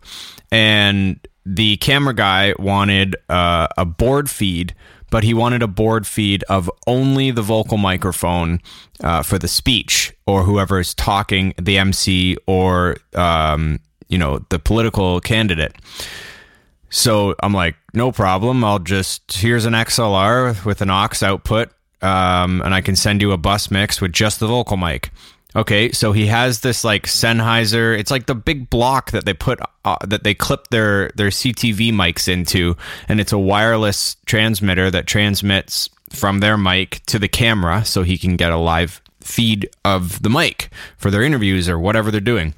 and 0.52 1.26
the 1.46 1.78
camera 1.78 2.14
guy 2.14 2.54
wanted 2.60 3.16
uh, 3.30 3.68
a 3.78 3.86
board 3.86 4.30
feed, 4.30 4.76
but 5.12 5.24
he 5.24 5.34
wanted 5.34 5.64
a 5.64 5.68
board 5.68 6.06
feed 6.06 6.44
of 6.50 6.70
only 6.88 7.32
the 7.32 7.42
vocal 7.42 7.78
microphone 7.78 8.60
uh, 9.02 9.24
for 9.24 9.40
the 9.40 9.48
speech 9.48 10.14
or 10.28 10.44
whoever 10.44 10.78
is 10.78 10.94
talking, 10.94 11.54
the 11.58 11.78
MC 11.78 12.36
or 12.48 12.98
um, 13.14 13.80
you 14.10 14.18
know 14.18 14.40
the 14.50 14.60
political 14.60 15.22
candidate. 15.22 15.74
So 16.90 17.34
I'm 17.42 17.54
like, 17.54 17.78
no 17.94 18.12
problem. 18.12 18.66
I'll 18.66 18.80
just 18.80 19.38
here's 19.38 19.64
an 19.64 19.72
XLR 19.72 20.66
with 20.66 20.82
an 20.82 20.90
aux 20.90 21.24
output 21.24 21.70
um, 22.06 22.62
and 22.62 22.74
I 22.74 22.82
can 22.82 22.96
send 22.96 23.22
you 23.22 23.32
a 23.32 23.38
bus 23.38 23.72
mix 23.72 24.00
with 24.00 24.14
just 24.14 24.40
the 24.40 24.48
vocal 24.48 24.78
mic. 24.78 25.10
Okay, 25.56 25.92
so 25.94 26.12
he 26.12 26.28
has 26.28 26.60
this 26.60 26.84
like 26.84 27.08
Sennheiser. 27.08 27.98
It's 27.98 28.12
like 28.12 28.26
the 28.26 28.36
big 28.36 28.70
block 28.70 29.12
that 29.12 29.26
they 29.26 29.34
put 29.34 29.60
uh, 29.86 29.98
that 30.06 30.24
they 30.24 30.34
clip 30.34 30.68
their 30.68 31.10
their 31.16 31.30
CTV 31.30 31.94
mics 31.94 32.28
into, 32.28 32.76
and 33.08 33.22
it's 33.22 33.32
a 33.32 33.40
wireless 33.40 34.18
transmitter 34.26 34.92
that 34.92 35.08
transmits 35.08 35.90
from 36.10 36.40
their 36.40 36.58
mic 36.58 37.02
to 37.06 37.18
the 37.18 37.30
camera, 37.30 37.86
so 37.86 38.04
he 38.04 38.18
can 38.18 38.36
get 38.36 38.52
a 38.52 38.58
live 38.58 39.02
feed 39.22 39.70
of 39.86 40.22
the 40.22 40.30
mic 40.30 40.70
for 40.98 41.10
their 41.10 41.24
interviews 41.24 41.70
or 41.70 41.80
whatever 41.80 42.12
they're 42.12 42.20
doing. 42.22 42.54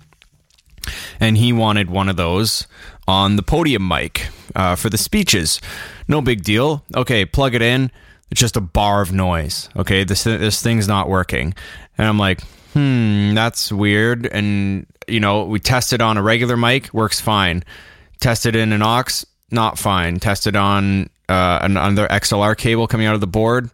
And 1.19 1.37
he 1.37 1.53
wanted 1.53 1.89
one 1.89 2.09
of 2.09 2.15
those 2.15 2.65
on 3.07 3.35
the 3.35 3.43
podium 3.43 3.87
mic 3.87 4.27
uh, 4.55 4.75
for 4.75 4.89
the 4.89 4.97
speeches. 4.97 5.61
No 6.07 6.19
big 6.19 6.43
deal. 6.43 6.83
Okay, 6.95 7.25
plug 7.25 7.53
it 7.53 7.61
in 7.61 7.91
It's 8.29 8.41
just 8.41 8.57
a 8.57 8.61
bar 8.61 9.01
of 9.01 9.11
noise. 9.11 9.69
Okay, 9.75 10.03
this 10.03 10.23
this 10.23 10.61
thing's 10.61 10.87
not 10.87 11.09
working, 11.09 11.53
and 11.97 12.07
I'm 12.07 12.19
like, 12.19 12.41
hmm, 12.73 13.33
that's 13.33 13.71
weird. 13.71 14.25
And 14.25 14.85
you 15.07 15.19
know, 15.19 15.45
we 15.45 15.59
tested 15.59 16.01
on 16.01 16.17
a 16.17 16.21
regular 16.21 16.57
mic, 16.57 16.93
works 16.93 17.19
fine. 17.19 17.63
Tested 18.19 18.55
in 18.55 18.73
an 18.73 18.81
aux, 18.81 19.23
not 19.51 19.77
fine. 19.77 20.19
Tested 20.19 20.55
on 20.55 21.09
uh, 21.29 21.59
another 21.61 22.07
XLR 22.07 22.57
cable 22.57 22.87
coming 22.87 23.07
out 23.07 23.15
of 23.15 23.21
the 23.21 23.27
board, 23.27 23.69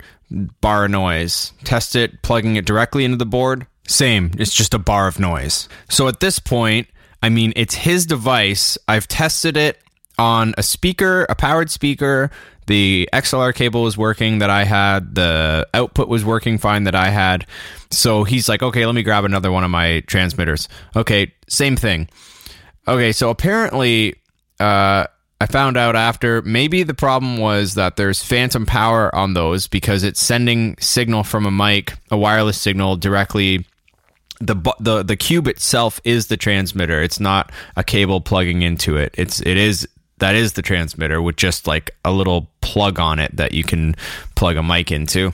bar 0.61 0.85
of 0.85 0.91
noise. 0.91 1.53
Test 1.63 1.95
it, 1.95 2.21
plugging 2.21 2.55
it 2.55 2.65
directly 2.65 3.05
into 3.05 3.17
the 3.17 3.25
board, 3.25 3.67
same. 3.87 4.31
It's 4.37 4.53
just 4.53 4.73
a 4.73 4.79
bar 4.79 5.07
of 5.07 5.19
noise. 5.19 5.67
So 5.89 6.07
at 6.07 6.19
this 6.19 6.39
point, 6.39 6.87
I 7.21 7.29
mean, 7.29 7.53
it's 7.55 7.75
his 7.75 8.05
device. 8.05 8.77
I've 8.87 9.07
tested 9.07 9.57
it 9.57 9.79
on 10.17 10.53
a 10.57 10.63
speaker, 10.63 11.25
a 11.29 11.35
powered 11.35 11.69
speaker. 11.69 12.29
The 12.67 13.09
XLR 13.11 13.53
cable 13.53 13.83
was 13.83 13.97
working 13.97 14.39
that 14.39 14.49
I 14.49 14.63
had. 14.63 15.15
The 15.15 15.67
output 15.73 16.07
was 16.07 16.23
working 16.23 16.57
fine 16.57 16.85
that 16.85 16.95
I 16.95 17.09
had. 17.09 17.45
So 17.91 18.23
he's 18.23 18.47
like, 18.47 18.63
okay, 18.63 18.85
let 18.85 18.95
me 18.95 19.03
grab 19.03 19.25
another 19.25 19.51
one 19.51 19.63
of 19.63 19.71
my 19.71 20.01
transmitters. 20.01 20.69
Okay, 20.95 21.33
same 21.47 21.75
thing. 21.75 22.07
Okay, 22.87 23.11
so 23.11 23.29
apparently, 23.29 24.15
uh, 24.59 25.07
I 25.41 25.45
found 25.45 25.75
out 25.75 25.97
after 25.97 26.41
maybe 26.43 26.83
the 26.83 26.93
problem 26.93 27.37
was 27.37 27.73
that 27.73 27.97
there's 27.97 28.23
phantom 28.23 28.65
power 28.65 29.13
on 29.13 29.33
those 29.33 29.67
because 29.67 30.03
it's 30.03 30.21
sending 30.21 30.77
signal 30.79 31.23
from 31.23 31.45
a 31.45 31.51
mic, 31.51 31.93
a 32.11 32.17
wireless 32.17 32.57
signal 32.57 32.95
directly 32.95 33.65
the 34.39 34.55
the 34.79 35.03
the 35.03 35.15
cube 35.15 35.47
itself 35.47 36.01
is 36.03 36.27
the 36.27 36.37
transmitter. 36.37 37.01
It's 37.01 37.19
not 37.19 37.51
a 37.75 37.83
cable 37.83 38.21
plugging 38.21 38.61
into 38.61 38.97
it. 38.97 39.13
It's 39.17 39.41
it 39.41 39.57
is 39.57 39.87
that 40.19 40.35
is 40.35 40.53
the 40.53 40.61
transmitter 40.61 41.21
with 41.21 41.35
just 41.35 41.67
like 41.67 41.91
a 42.05 42.11
little 42.11 42.49
plug 42.61 42.99
on 42.99 43.19
it 43.19 43.35
that 43.35 43.53
you 43.53 43.63
can 43.63 43.95
plug 44.35 44.55
a 44.55 44.63
mic 44.63 44.91
into 44.91 45.33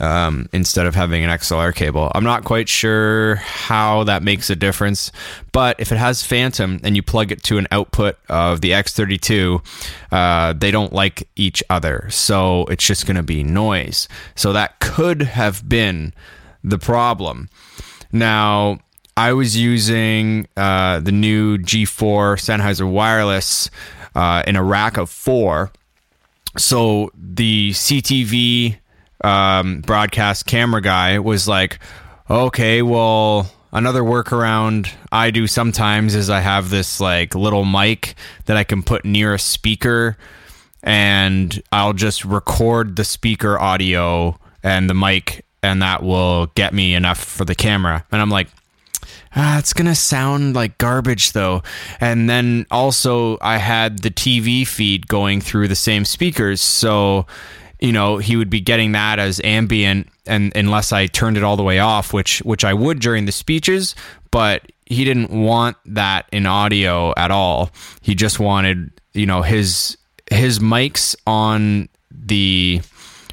um, 0.00 0.48
instead 0.52 0.86
of 0.86 0.94
having 0.94 1.24
an 1.24 1.30
XLR 1.30 1.74
cable. 1.74 2.10
I'm 2.14 2.24
not 2.24 2.44
quite 2.44 2.68
sure 2.68 3.36
how 3.36 4.04
that 4.04 4.22
makes 4.22 4.50
a 4.50 4.56
difference, 4.56 5.12
but 5.52 5.78
if 5.78 5.92
it 5.92 5.96
has 5.96 6.22
Phantom 6.22 6.80
and 6.82 6.96
you 6.96 7.02
plug 7.02 7.32
it 7.32 7.42
to 7.44 7.58
an 7.58 7.66
output 7.70 8.16
of 8.28 8.60
the 8.60 8.72
X32, 8.72 9.64
uh, 10.10 10.52
they 10.54 10.70
don't 10.70 10.92
like 10.92 11.28
each 11.36 11.62
other. 11.70 12.08
So 12.10 12.64
it's 12.66 12.84
just 12.84 13.06
going 13.06 13.16
to 13.16 13.22
be 13.22 13.42
noise. 13.42 14.08
So 14.34 14.52
that 14.52 14.80
could 14.80 15.22
have 15.22 15.68
been 15.68 16.12
the 16.62 16.78
problem. 16.78 17.48
Now, 18.12 18.78
I 19.16 19.32
was 19.32 19.56
using 19.56 20.48
uh, 20.56 20.98
the 21.00 21.12
new 21.12 21.58
G4 21.58 22.36
Sennheiser 22.36 22.88
wireless 22.88 23.70
uh, 24.14 24.42
in 24.46 24.56
a 24.56 24.62
rack 24.62 24.96
of 24.96 25.10
four. 25.10 25.72
So 26.56 27.10
the 27.14 27.70
CTV 27.70 28.78
um, 29.22 29.80
broadcast 29.80 30.46
camera 30.46 30.80
guy 30.80 31.18
was 31.18 31.48
like, 31.48 31.78
okay, 32.30 32.82
well, 32.82 33.50
another 33.72 34.02
workaround 34.02 34.90
I 35.10 35.30
do 35.30 35.46
sometimes 35.46 36.14
is 36.14 36.30
I 36.30 36.40
have 36.40 36.70
this 36.70 37.00
like 37.00 37.34
little 37.34 37.64
mic 37.64 38.14
that 38.46 38.56
I 38.56 38.64
can 38.64 38.82
put 38.82 39.04
near 39.04 39.34
a 39.34 39.38
speaker 39.38 40.16
and 40.82 41.60
I'll 41.72 41.94
just 41.94 42.24
record 42.24 42.96
the 42.96 43.04
speaker 43.04 43.58
audio 43.58 44.38
and 44.62 44.88
the 44.88 44.94
mic 44.94 45.44
and 45.62 45.80
that 45.82 46.02
will 46.02 46.46
get 46.48 46.74
me 46.74 46.94
enough 46.94 47.22
for 47.22 47.44
the 47.46 47.54
camera. 47.54 48.04
And 48.12 48.20
I'm 48.20 48.30
like, 48.30 48.48
ah, 49.36 49.58
it's 49.58 49.72
going 49.72 49.86
to 49.86 49.94
sound 49.94 50.54
like 50.54 50.78
garbage 50.78 51.32
though. 51.32 51.62
And 52.00 52.28
then 52.28 52.66
also, 52.70 53.38
I 53.40 53.58
had 53.58 54.00
the 54.00 54.10
TV 54.10 54.66
feed 54.66 55.08
going 55.08 55.40
through 55.40 55.68
the 55.68 55.76
same 55.76 56.04
speakers. 56.04 56.60
So, 56.60 57.26
you 57.80 57.92
know, 57.92 58.18
he 58.18 58.36
would 58.36 58.50
be 58.50 58.60
getting 58.60 58.92
that 58.92 59.18
as 59.18 59.40
ambient 59.44 60.08
and 60.26 60.52
unless 60.56 60.92
I 60.92 61.06
turned 61.06 61.36
it 61.36 61.42
all 61.42 61.56
the 61.56 61.62
way 61.62 61.78
off, 61.78 62.12
which 62.12 62.38
which 62.40 62.64
I 62.64 62.72
would 62.74 63.00
during 63.00 63.26
the 63.26 63.32
speeches, 63.32 63.94
but 64.30 64.62
he 64.86 65.04
didn't 65.04 65.30
want 65.30 65.76
that 65.86 66.26
in 66.32 66.46
audio 66.46 67.12
at 67.16 67.30
all. 67.30 67.70
He 68.00 68.14
just 68.14 68.38
wanted, 68.38 68.90
you 69.12 69.26
know, 69.26 69.42
his 69.42 69.96
his 70.30 70.58
mics 70.58 71.14
on 71.26 71.88
the 72.10 72.80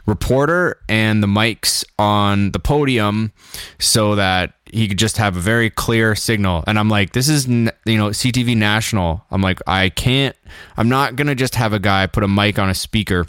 reporter 0.06 0.78
and 0.89 1.21
the 1.23 1.28
mics 1.28 1.86
on 1.97 2.52
the 2.52 2.60
podium 2.60 3.32
so 3.80 4.15
that 4.15 4.54
he 4.71 4.88
could 4.88 4.97
just 4.97 5.17
have 5.17 5.36
a 5.36 5.39
very 5.39 5.69
clear 5.69 6.15
signal. 6.15 6.63
And 6.67 6.79
i'm 6.79 6.89
like 6.89 7.13
this 7.13 7.29
is 7.29 7.47
you 7.47 7.71
know 7.86 8.10
ctv 8.10 8.55
national. 8.57 9.23
I'm 9.31 9.41
like 9.41 9.60
i 9.67 9.89
can't 9.89 10.36
i'm 10.77 10.89
not 10.89 11.15
gonna 11.15 11.36
just 11.36 11.55
have 11.55 11.73
a 11.73 11.79
guy 11.79 12.07
put 12.07 12.23
a 12.23 12.27
mic 12.27 12.60
on 12.60 12.69
a 12.69 12.75
speaker. 12.75 13.27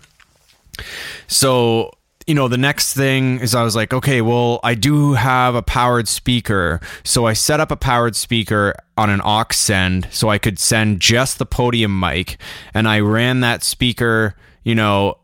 So 1.26 1.92
you 2.26 2.34
know 2.34 2.46
the 2.46 2.56
next 2.58 2.94
thing 2.94 3.40
is 3.40 3.52
i 3.52 3.64
was 3.64 3.74
like 3.74 3.92
okay 3.92 4.20
well 4.22 4.60
i 4.62 4.76
do 4.76 5.14
have 5.14 5.54
a 5.54 5.62
powered 5.62 6.08
speaker. 6.08 6.80
So 7.04 7.26
i 7.26 7.32
set 7.32 7.60
up 7.60 7.70
a 7.70 7.76
powered 7.76 8.16
speaker 8.16 8.74
on 8.96 9.10
an 9.10 9.20
aux 9.24 9.46
send 9.50 10.08
so 10.12 10.28
i 10.28 10.38
could 10.38 10.58
send 10.58 11.00
just 11.00 11.38
the 11.38 11.46
podium 11.46 11.98
mic. 11.98 12.38
And 12.74 12.88
i 12.88 13.00
ran 13.00 13.40
that 13.40 13.64
speaker 13.64 14.34
you 14.64 14.74
know 14.74 15.18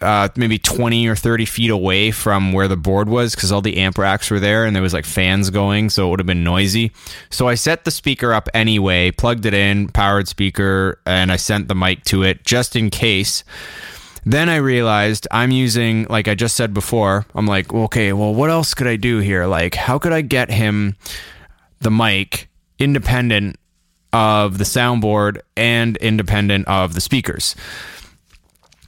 uh, 0.00 0.28
maybe 0.36 0.58
20 0.58 1.06
or 1.08 1.16
30 1.16 1.46
feet 1.46 1.70
away 1.70 2.10
from 2.10 2.52
where 2.52 2.68
the 2.68 2.76
board 2.76 3.08
was 3.08 3.34
because 3.34 3.50
all 3.50 3.62
the 3.62 3.78
amp 3.78 3.96
racks 3.96 4.30
were 4.30 4.40
there 4.40 4.64
and 4.64 4.76
there 4.76 4.82
was 4.82 4.92
like 4.92 5.06
fans 5.06 5.48
going 5.50 5.88
so 5.88 6.06
it 6.06 6.10
would 6.10 6.20
have 6.20 6.26
been 6.26 6.44
noisy. 6.44 6.92
So 7.30 7.48
i 7.48 7.54
set 7.54 7.84
the 7.84 7.90
speaker 7.90 8.32
up 8.32 8.48
anyway 8.52 9.10
plugged 9.10 9.46
it 9.46 9.54
in 9.54 9.88
powered 9.88 10.28
speaker 10.28 11.00
and 11.06 11.32
i 11.32 11.36
sent 11.36 11.68
the 11.68 11.74
mic 11.74 12.04
to 12.04 12.22
it 12.22 12.44
just 12.44 12.76
in 12.76 12.90
case. 12.90 13.42
Then 14.24 14.48
i 14.48 14.56
realized 14.56 15.26
i'm 15.30 15.50
using 15.50 16.04
like 16.10 16.28
i 16.28 16.34
just 16.34 16.56
said 16.56 16.74
before 16.74 17.26
i'm 17.34 17.46
like 17.46 17.72
okay 17.72 18.12
well 18.12 18.34
what 18.34 18.50
else 18.50 18.74
could 18.74 18.86
i 18.86 18.96
do 18.96 19.18
here? 19.20 19.46
Like 19.46 19.74
how 19.74 19.98
could 19.98 20.12
i 20.12 20.20
get 20.20 20.50
him 20.50 20.96
the 21.80 21.90
mic 21.90 22.50
independent 22.78 23.56
of 24.12 24.58
the 24.58 24.64
soundboard 24.64 25.40
and 25.56 25.96
independent 25.98 26.68
of 26.68 26.94
the 26.94 27.00
speakers 27.00 27.56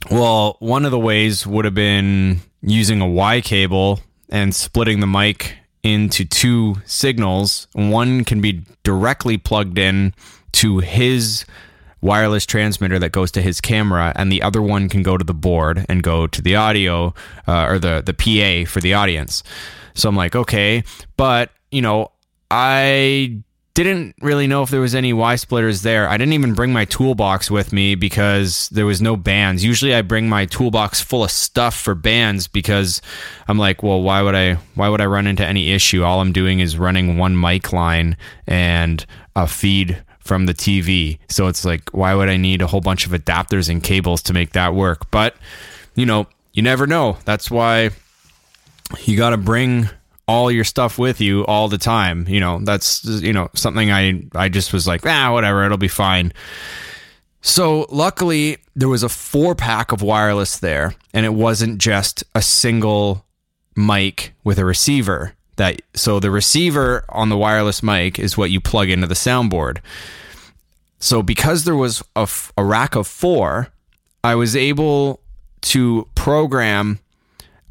well, 0.09 0.57
one 0.59 0.85
of 0.85 0.91
the 0.91 0.99
ways 0.99 1.45
would 1.45 1.65
have 1.65 1.73
been 1.73 2.39
using 2.61 3.01
a 3.01 3.07
Y 3.07 3.41
cable 3.41 3.99
and 4.29 4.53
splitting 4.53 4.99
the 4.99 5.07
mic 5.07 5.55
into 5.83 6.25
two 6.25 6.75
signals. 6.85 7.67
One 7.73 8.23
can 8.25 8.41
be 8.41 8.63
directly 8.83 9.37
plugged 9.37 9.77
in 9.77 10.13
to 10.53 10.79
his 10.79 11.45
wireless 12.01 12.45
transmitter 12.45 12.97
that 12.99 13.11
goes 13.11 13.31
to 13.31 13.41
his 13.41 13.59
camera, 13.61 14.13
and 14.15 14.31
the 14.31 14.41
other 14.41 14.61
one 14.61 14.89
can 14.89 15.03
go 15.03 15.17
to 15.17 15.23
the 15.23 15.33
board 15.33 15.85
and 15.89 16.01
go 16.01 16.27
to 16.27 16.41
the 16.41 16.55
audio 16.55 17.13
uh, 17.47 17.65
or 17.65 17.79
the 17.79 18.01
the 18.05 18.13
PA 18.13 18.69
for 18.69 18.79
the 18.79 18.93
audience. 18.93 19.43
So 19.93 20.09
I'm 20.09 20.15
like, 20.15 20.35
okay, 20.35 20.83
but 21.17 21.51
you 21.71 21.81
know, 21.81 22.11
I 22.49 23.41
didn't 23.83 24.15
really 24.21 24.47
know 24.47 24.63
if 24.63 24.69
there 24.69 24.81
was 24.81 24.95
any 24.95 25.13
Y 25.13 25.35
splitters 25.35 25.81
there. 25.81 26.07
I 26.07 26.17
didn't 26.17 26.33
even 26.33 26.53
bring 26.53 26.73
my 26.73 26.85
toolbox 26.85 27.51
with 27.51 27.71
me 27.71 27.95
because 27.95 28.69
there 28.69 28.85
was 28.85 29.01
no 29.01 29.15
bands. 29.15 29.63
Usually 29.63 29.93
I 29.93 30.01
bring 30.01 30.29
my 30.29 30.45
toolbox 30.45 31.01
full 31.01 31.23
of 31.23 31.31
stuff 31.31 31.75
for 31.75 31.95
bands 31.95 32.47
because 32.47 33.01
I'm 33.47 33.57
like, 33.57 33.83
well, 33.83 34.01
why 34.01 34.21
would 34.21 34.35
I 34.35 34.55
why 34.75 34.89
would 34.89 35.01
I 35.01 35.05
run 35.05 35.27
into 35.27 35.45
any 35.45 35.71
issue? 35.71 36.03
All 36.03 36.21
I'm 36.21 36.33
doing 36.33 36.59
is 36.59 36.77
running 36.77 37.17
one 37.17 37.39
mic 37.39 37.73
line 37.73 38.17
and 38.47 39.05
a 39.35 39.47
feed 39.47 40.03
from 40.29 40.45
the 40.45 40.53
TV. 40.53 41.17
So 41.27 41.47
it's 41.47 41.65
like, 41.65 41.89
why 41.89 42.13
would 42.13 42.29
I 42.29 42.37
need 42.37 42.61
a 42.61 42.67
whole 42.67 42.81
bunch 42.81 43.05
of 43.05 43.13
adapters 43.13 43.67
and 43.67 43.81
cables 43.81 44.21
to 44.23 44.33
make 44.33 44.53
that 44.53 44.75
work? 44.75 45.09
But, 45.09 45.35
you 45.95 46.05
know, 46.05 46.27
you 46.53 46.61
never 46.61 46.85
know. 46.85 47.17
That's 47.25 47.49
why 47.49 47.89
you 49.05 49.17
got 49.17 49.31
to 49.31 49.37
bring 49.37 49.89
all 50.29 50.51
your 50.51 50.63
stuff 50.63 50.99
with 50.99 51.19
you 51.19 51.43
all 51.47 51.67
the 51.69 51.79
time. 51.79 52.27
You 52.27 52.39
know, 52.39 52.59
that's 52.59 53.03
you 53.03 53.33
know 53.33 53.49
something 53.55 53.91
I 53.91 54.23
I 54.35 54.47
just 54.47 54.71
was 54.71 54.85
like, 54.87 55.03
ah, 55.03 55.33
whatever, 55.33 55.65
it'll 55.65 55.79
be 55.79 55.87
fine. 55.87 56.31
So 57.41 57.87
luckily 57.89 58.57
there 58.75 58.87
was 58.87 59.01
a 59.01 59.09
four 59.09 59.55
pack 59.55 59.91
of 59.91 60.03
wireless 60.03 60.59
there, 60.59 60.93
and 61.15 61.25
it 61.25 61.33
wasn't 61.33 61.79
just 61.79 62.23
a 62.35 62.43
single 62.43 63.25
mic 63.75 64.35
with 64.43 64.59
a 64.59 64.65
receiver. 64.65 65.33
That 65.55 65.81
so 65.95 66.19
the 66.19 66.29
receiver 66.29 67.05
on 67.09 67.29
the 67.29 67.37
wireless 67.37 67.81
mic 67.81 68.19
is 68.19 68.37
what 68.37 68.51
you 68.51 68.61
plug 68.61 68.89
into 68.89 69.07
the 69.07 69.15
soundboard. 69.15 69.79
So 70.99 71.23
because 71.23 71.63
there 71.63 71.75
was 71.75 72.03
a, 72.15 72.29
a 72.55 72.63
rack 72.63 72.95
of 72.95 73.07
four, 73.07 73.69
I 74.23 74.35
was 74.35 74.55
able 74.55 75.21
to 75.61 76.07
program 76.13 76.99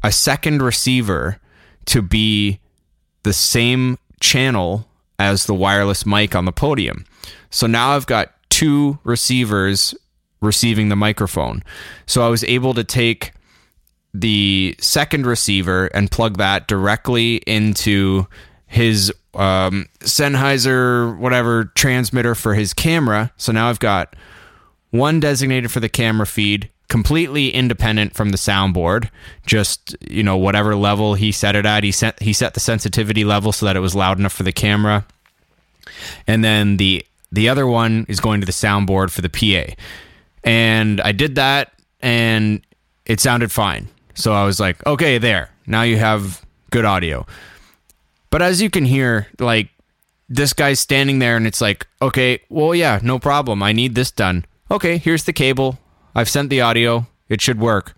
a 0.03 0.11
second 0.11 0.61
receiver 0.61 1.39
to 1.85 2.01
be 2.01 2.59
the 3.23 3.33
same 3.33 3.97
channel 4.19 4.87
as 5.17 5.45
the 5.45 5.53
wireless 5.53 6.05
mic 6.05 6.35
on 6.35 6.45
the 6.45 6.51
podium. 6.51 7.05
So 7.49 7.67
now 7.67 7.91
I've 7.95 8.07
got 8.07 8.33
two 8.49 8.99
receivers 9.03 9.93
receiving 10.41 10.89
the 10.89 10.95
microphone. 10.95 11.63
So 12.05 12.25
I 12.25 12.29
was 12.29 12.43
able 12.45 12.73
to 12.73 12.83
take 12.83 13.33
the 14.13 14.75
second 14.79 15.25
receiver 15.25 15.87
and 15.87 16.09
plug 16.09 16.37
that 16.37 16.67
directly 16.67 17.37
into 17.45 18.27
his 18.65 19.11
um, 19.33 19.87
Sennheiser 19.99 21.17
whatever 21.17 21.65
transmitter 21.75 22.35
for 22.35 22.55
his 22.55 22.73
camera. 22.73 23.31
So 23.37 23.51
now 23.51 23.69
I've 23.69 23.79
got 23.79 24.15
one 24.91 25.19
designated 25.19 25.71
for 25.71 25.79
the 25.79 25.89
camera 25.89 26.25
feed, 26.25 26.69
completely 26.89 27.49
independent 27.49 28.15
from 28.15 28.29
the 28.31 28.37
soundboard. 28.37 29.09
Just 29.45 29.95
you 30.01 30.23
know 30.23 30.35
whatever 30.35 30.75
level 30.75 31.13
he 31.13 31.31
set 31.31 31.55
it 31.55 31.65
at, 31.65 31.83
he 31.83 31.91
set 31.91 32.21
he 32.21 32.33
set 32.33 32.53
the 32.53 32.59
sensitivity 32.59 33.23
level 33.23 33.51
so 33.51 33.65
that 33.65 33.77
it 33.77 33.79
was 33.79 33.95
loud 33.95 34.19
enough 34.19 34.33
for 34.33 34.43
the 34.43 34.51
camera. 34.51 35.05
And 36.27 36.43
then 36.43 36.77
the 36.77 37.05
the 37.31 37.47
other 37.47 37.65
one 37.65 38.05
is 38.09 38.19
going 38.19 38.41
to 38.41 38.45
the 38.45 38.51
soundboard 38.51 39.11
for 39.11 39.21
the 39.21 39.29
PA. 39.29 39.73
And 40.43 40.99
I 41.01 41.11
did 41.11 41.35
that 41.35 41.73
and 42.01 42.61
it 43.05 43.19
sounded 43.19 43.51
fine. 43.51 43.87
So 44.15 44.33
I 44.33 44.45
was 44.45 44.59
like, 44.59 44.85
okay, 44.85 45.17
there. 45.17 45.49
Now 45.67 45.83
you 45.83 45.97
have 45.97 46.43
good 46.71 46.85
audio. 46.85 47.25
But 48.31 48.41
as 48.41 48.61
you 48.61 48.69
can 48.69 48.85
hear, 48.85 49.27
like 49.39 49.69
this 50.27 50.53
guy's 50.53 50.79
standing 50.79 51.19
there 51.19 51.37
and 51.37 51.47
it's 51.47 51.61
like, 51.61 51.87
okay, 52.01 52.41
well, 52.49 52.73
yeah, 52.73 52.99
no 53.01 53.19
problem. 53.19 53.61
I 53.63 53.73
need 53.73 53.95
this 53.95 54.11
done. 54.11 54.45
Okay, 54.71 54.97
here's 54.97 55.23
the 55.23 55.33
cable. 55.33 55.79
I've 56.15 56.29
sent 56.29 56.49
the 56.49 56.61
audio. 56.61 57.07
It 57.27 57.41
should 57.41 57.59
work. 57.59 57.95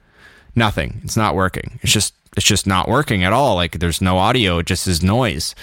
Nothing. 0.55 1.01
It's 1.03 1.17
not 1.17 1.35
working. 1.35 1.79
It's 1.81 1.93
just 1.93 2.13
it's 2.35 2.45
just 2.45 2.67
not 2.67 2.87
working 2.87 3.23
at 3.23 3.33
all. 3.33 3.55
Like 3.55 3.79
there's 3.79 4.01
no 4.01 4.17
audio. 4.17 4.59
It 4.59 4.65
just 4.65 4.87
is 4.87 5.03
noise. 5.03 5.55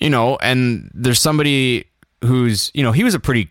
You 0.00 0.10
know, 0.10 0.36
and 0.42 0.90
there's 0.92 1.20
somebody 1.20 1.86
who's, 2.22 2.70
you 2.74 2.82
know, 2.82 2.92
he 2.92 3.04
was 3.04 3.14
a 3.14 3.20
pretty 3.20 3.50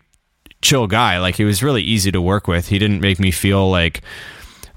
chill 0.62 0.86
guy. 0.86 1.18
Like 1.18 1.36
he 1.36 1.44
was 1.44 1.62
really 1.62 1.82
easy 1.82 2.12
to 2.12 2.20
work 2.20 2.46
with. 2.46 2.68
He 2.68 2.78
didn't 2.78 3.00
make 3.00 3.18
me 3.18 3.30
feel 3.30 3.70
like 3.70 4.02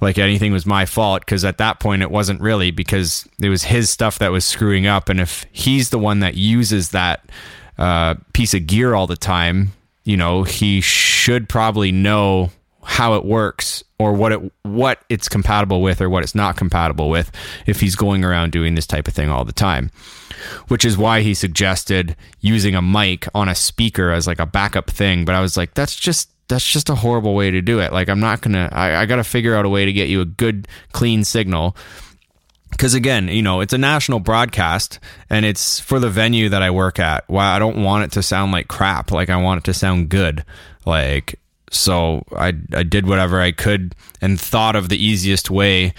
like 0.01 0.17
anything 0.17 0.53
was 0.53 0.65
my 0.65 0.85
fault 0.85 1.21
because 1.21 1.43
at 1.43 1.57
that 1.57 1.79
point 1.79 2.01
it 2.01 2.11
wasn't 2.11 2.39
really 2.41 2.71
because 2.71 3.27
it 3.41 3.49
was 3.49 3.63
his 3.63 3.89
stuff 3.89 4.19
that 4.19 4.31
was 4.31 4.45
screwing 4.45 4.87
up 4.87 5.09
and 5.09 5.19
if 5.19 5.45
he's 5.51 5.89
the 5.89 5.99
one 5.99 6.21
that 6.21 6.35
uses 6.35 6.91
that 6.91 7.29
uh, 7.77 8.15
piece 8.33 8.53
of 8.53 8.65
gear 8.65 8.93
all 8.95 9.07
the 9.07 9.17
time 9.17 9.71
you 10.05 10.15
know 10.15 10.43
he 10.43 10.79
should 10.79 11.49
probably 11.49 11.91
know 11.91 12.49
how 12.83 13.15
it 13.15 13.25
works 13.25 13.83
or 13.97 14.13
what 14.13 14.31
it 14.31 14.51
what 14.63 15.03
it's 15.09 15.27
compatible 15.27 15.81
with 15.81 16.01
or 16.01 16.09
what 16.09 16.23
it's 16.23 16.35
not 16.35 16.55
compatible 16.55 17.09
with 17.09 17.31
if 17.65 17.79
he's 17.81 17.95
going 17.95 18.23
around 18.23 18.51
doing 18.51 18.75
this 18.75 18.87
type 18.87 19.07
of 19.07 19.13
thing 19.13 19.29
all 19.29 19.43
the 19.43 19.51
time 19.51 19.91
which 20.69 20.85
is 20.85 20.97
why 20.97 21.19
he 21.19 21.33
suggested 21.33 22.15
using 22.39 22.75
a 22.75 22.81
mic 22.81 23.27
on 23.35 23.49
a 23.49 23.55
speaker 23.55 24.11
as 24.11 24.25
like 24.25 24.39
a 24.39 24.45
backup 24.45 24.89
thing 24.89 25.25
but 25.25 25.35
i 25.35 25.41
was 25.41 25.57
like 25.57 25.73
that's 25.73 25.95
just 25.95 26.29
that's 26.49 26.65
just 26.65 26.89
a 26.89 26.95
horrible 26.95 27.35
way 27.35 27.51
to 27.51 27.61
do 27.61 27.79
it. 27.79 27.93
Like 27.93 28.09
I'm 28.09 28.19
not 28.19 28.41
gonna. 28.41 28.69
I, 28.71 28.95
I 28.97 29.05
got 29.05 29.17
to 29.17 29.23
figure 29.23 29.55
out 29.55 29.65
a 29.65 29.69
way 29.69 29.85
to 29.85 29.93
get 29.93 30.09
you 30.09 30.19
a 30.19 30.25
good, 30.25 30.67
clean 30.91 31.23
signal. 31.23 31.77
Because 32.71 32.93
again, 32.93 33.29
you 33.29 33.41
know, 33.41 33.61
it's 33.61 33.73
a 33.73 33.77
national 33.77 34.19
broadcast, 34.19 34.99
and 35.29 35.45
it's 35.45 35.79
for 35.79 35.99
the 35.99 36.09
venue 36.09 36.49
that 36.49 36.61
I 36.61 36.71
work 36.71 36.99
at. 36.99 37.23
Why 37.27 37.55
I 37.55 37.59
don't 37.59 37.83
want 37.83 38.03
it 38.03 38.11
to 38.13 38.23
sound 38.23 38.51
like 38.51 38.67
crap. 38.67 39.11
Like 39.11 39.29
I 39.29 39.37
want 39.37 39.59
it 39.59 39.63
to 39.65 39.73
sound 39.73 40.09
good. 40.09 40.43
Like 40.85 41.39
so, 41.71 42.23
I 42.35 42.53
I 42.73 42.83
did 42.83 43.07
whatever 43.07 43.39
I 43.41 43.51
could 43.51 43.95
and 44.21 44.39
thought 44.39 44.75
of 44.75 44.89
the 44.89 45.03
easiest 45.03 45.49
way 45.49 45.93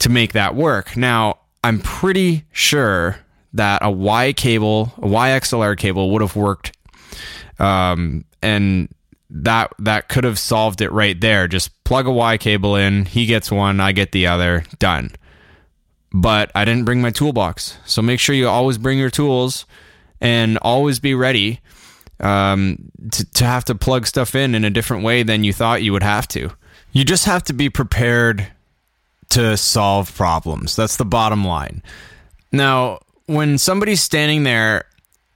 to 0.00 0.08
make 0.08 0.32
that 0.32 0.54
work. 0.54 0.96
Now 0.96 1.38
I'm 1.64 1.80
pretty 1.80 2.44
sure 2.52 3.18
that 3.52 3.84
a 3.84 3.90
Y 3.90 4.32
cable, 4.32 4.92
a 4.98 5.06
YXLR 5.06 5.76
cable, 5.76 6.10
would 6.10 6.22
have 6.22 6.36
worked. 6.36 6.76
Um, 7.58 8.24
and 8.42 8.88
that 9.30 9.72
that 9.78 10.08
could 10.08 10.24
have 10.24 10.38
solved 10.38 10.80
it 10.80 10.90
right 10.92 11.18
there. 11.20 11.48
Just 11.48 11.84
plug 11.84 12.06
a 12.06 12.12
Y 12.12 12.36
cable 12.38 12.76
in, 12.76 13.04
he 13.04 13.26
gets 13.26 13.50
one, 13.50 13.80
I 13.80 13.92
get 13.92 14.12
the 14.12 14.26
other, 14.26 14.64
done. 14.78 15.12
But 16.12 16.50
I 16.54 16.64
didn't 16.64 16.84
bring 16.84 17.00
my 17.00 17.10
toolbox. 17.10 17.78
So 17.86 18.02
make 18.02 18.20
sure 18.20 18.34
you 18.34 18.48
always 18.48 18.76
bring 18.76 18.98
your 18.98 19.10
tools 19.10 19.64
and 20.20 20.58
always 20.58 21.00
be 21.00 21.14
ready 21.14 21.60
um, 22.22 22.90
to, 23.10 23.24
to 23.32 23.44
have 23.44 23.64
to 23.66 23.74
plug 23.74 24.06
stuff 24.06 24.34
in 24.34 24.54
in 24.54 24.64
a 24.64 24.70
different 24.70 25.04
way 25.04 25.22
than 25.22 25.44
you 25.44 25.52
thought 25.52 25.82
you 25.82 25.92
would 25.92 26.02
have 26.02 26.28
to. 26.28 26.50
You 26.92 27.04
just 27.04 27.24
have 27.24 27.42
to 27.44 27.52
be 27.52 27.70
prepared 27.70 28.46
to 29.30 29.56
solve 29.56 30.14
problems. 30.14 30.76
That's 30.76 30.96
the 30.96 31.04
bottom 31.04 31.44
line. 31.44 31.82
Now, 32.52 33.00
when 33.26 33.56
somebody's 33.58 34.02
standing 34.02 34.42
there 34.42 34.84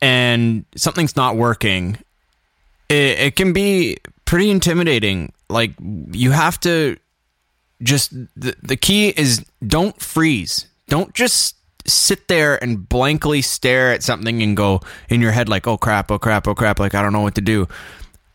and 0.02 0.64
something's 0.76 1.16
not 1.16 1.36
working 1.36 1.98
it, 2.88 3.18
it 3.18 3.36
can 3.36 3.52
be 3.52 3.98
pretty 4.24 4.50
intimidating. 4.50 5.32
Like 5.48 5.72
you 6.12 6.32
have 6.32 6.58
to 6.60 6.96
just 7.82 8.10
the, 8.36 8.54
the 8.62 8.76
key 8.76 9.08
is 9.08 9.44
don't 9.66 10.00
freeze. 10.00 10.66
Don't 10.88 11.14
just 11.14 11.56
sit 11.88 12.28
there 12.28 12.62
and 12.62 12.88
blankly 12.88 13.42
stare 13.42 13.92
at 13.92 14.02
something 14.02 14.42
and 14.42 14.56
go 14.56 14.80
in 15.08 15.20
your 15.20 15.32
head 15.32 15.48
like, 15.48 15.66
"Oh 15.66 15.78
crap, 15.78 16.10
oh 16.10 16.18
crap, 16.18 16.46
oh 16.48 16.54
crap, 16.54 16.80
like 16.80 16.94
I 16.94 17.02
don't 17.02 17.12
know 17.12 17.20
what 17.20 17.34
to 17.36 17.40
do." 17.40 17.68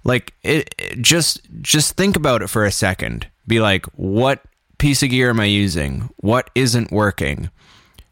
Like 0.03 0.33
it, 0.43 0.73
it 0.77 1.01
just 1.01 1.41
just 1.61 1.95
think 1.95 2.15
about 2.15 2.41
it 2.41 2.47
for 2.49 2.65
a 2.65 2.71
second. 2.71 3.27
Be 3.47 3.59
like, 3.59 3.85
"What 3.95 4.41
piece 4.77 5.03
of 5.03 5.09
gear 5.09 5.29
am 5.29 5.39
I 5.39 5.45
using? 5.45 6.09
What 6.17 6.49
isn't 6.55 6.91
working?" 6.91 7.49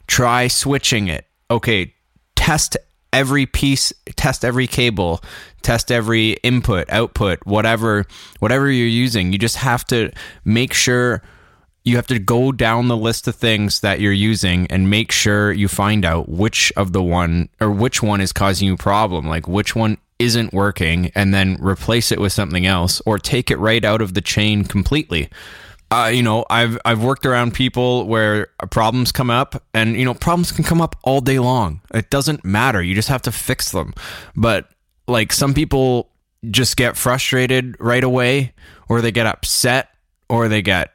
Try 0.06 0.48
switching 0.48 1.08
it. 1.08 1.26
Okay, 1.50 1.94
test 2.34 2.76
every 3.12 3.46
piece, 3.46 3.92
test 4.16 4.44
every 4.44 4.66
cable, 4.66 5.20
test 5.62 5.90
every 5.90 6.32
input, 6.42 6.88
output, 6.90 7.44
whatever 7.44 8.06
whatever 8.38 8.70
you're 8.70 8.86
using. 8.86 9.32
You 9.32 9.38
just 9.38 9.56
have 9.56 9.84
to 9.86 10.10
make 10.44 10.72
sure 10.72 11.22
you 11.84 11.96
have 11.96 12.06
to 12.08 12.18
go 12.18 12.52
down 12.52 12.88
the 12.88 12.96
list 12.96 13.26
of 13.26 13.36
things 13.36 13.80
that 13.80 14.00
you're 14.00 14.12
using 14.12 14.66
and 14.68 14.90
make 14.90 15.10
sure 15.12 15.52
you 15.52 15.68
find 15.68 16.04
out 16.04 16.28
which 16.28 16.72
of 16.76 16.92
the 16.92 17.02
one 17.02 17.48
or 17.60 17.70
which 17.70 18.02
one 18.02 18.20
is 18.20 18.32
causing 18.32 18.68
you 18.68 18.76
problem, 18.76 19.26
like 19.26 19.48
which 19.48 19.74
one 19.74 19.98
isn't 20.18 20.52
working 20.52 21.10
and 21.14 21.32
then 21.32 21.56
replace 21.60 22.12
it 22.12 22.20
with 22.20 22.32
something 22.32 22.66
else 22.66 23.00
or 23.06 23.18
take 23.18 23.50
it 23.50 23.58
right 23.58 23.84
out 23.84 24.02
of 24.02 24.12
the 24.12 24.20
chain 24.20 24.64
completely 24.64 25.30
uh, 25.90 26.10
you 26.12 26.22
know, 26.22 26.44
I've 26.48 26.78
I've 26.84 27.02
worked 27.02 27.26
around 27.26 27.52
people 27.52 28.06
where 28.06 28.46
problems 28.70 29.10
come 29.10 29.28
up, 29.28 29.62
and 29.74 29.96
you 29.96 30.04
know, 30.04 30.14
problems 30.14 30.52
can 30.52 30.62
come 30.62 30.80
up 30.80 30.94
all 31.02 31.20
day 31.20 31.38
long. 31.38 31.80
It 31.92 32.10
doesn't 32.10 32.44
matter. 32.44 32.80
You 32.80 32.94
just 32.94 33.08
have 33.08 33.22
to 33.22 33.32
fix 33.32 33.72
them. 33.72 33.94
But 34.36 34.70
like 35.08 35.32
some 35.32 35.52
people 35.52 36.08
just 36.48 36.76
get 36.76 36.96
frustrated 36.96 37.76
right 37.80 38.04
away, 38.04 38.54
or 38.88 39.00
they 39.00 39.10
get 39.10 39.26
upset, 39.26 39.88
or 40.28 40.48
they 40.48 40.62
get 40.62 40.92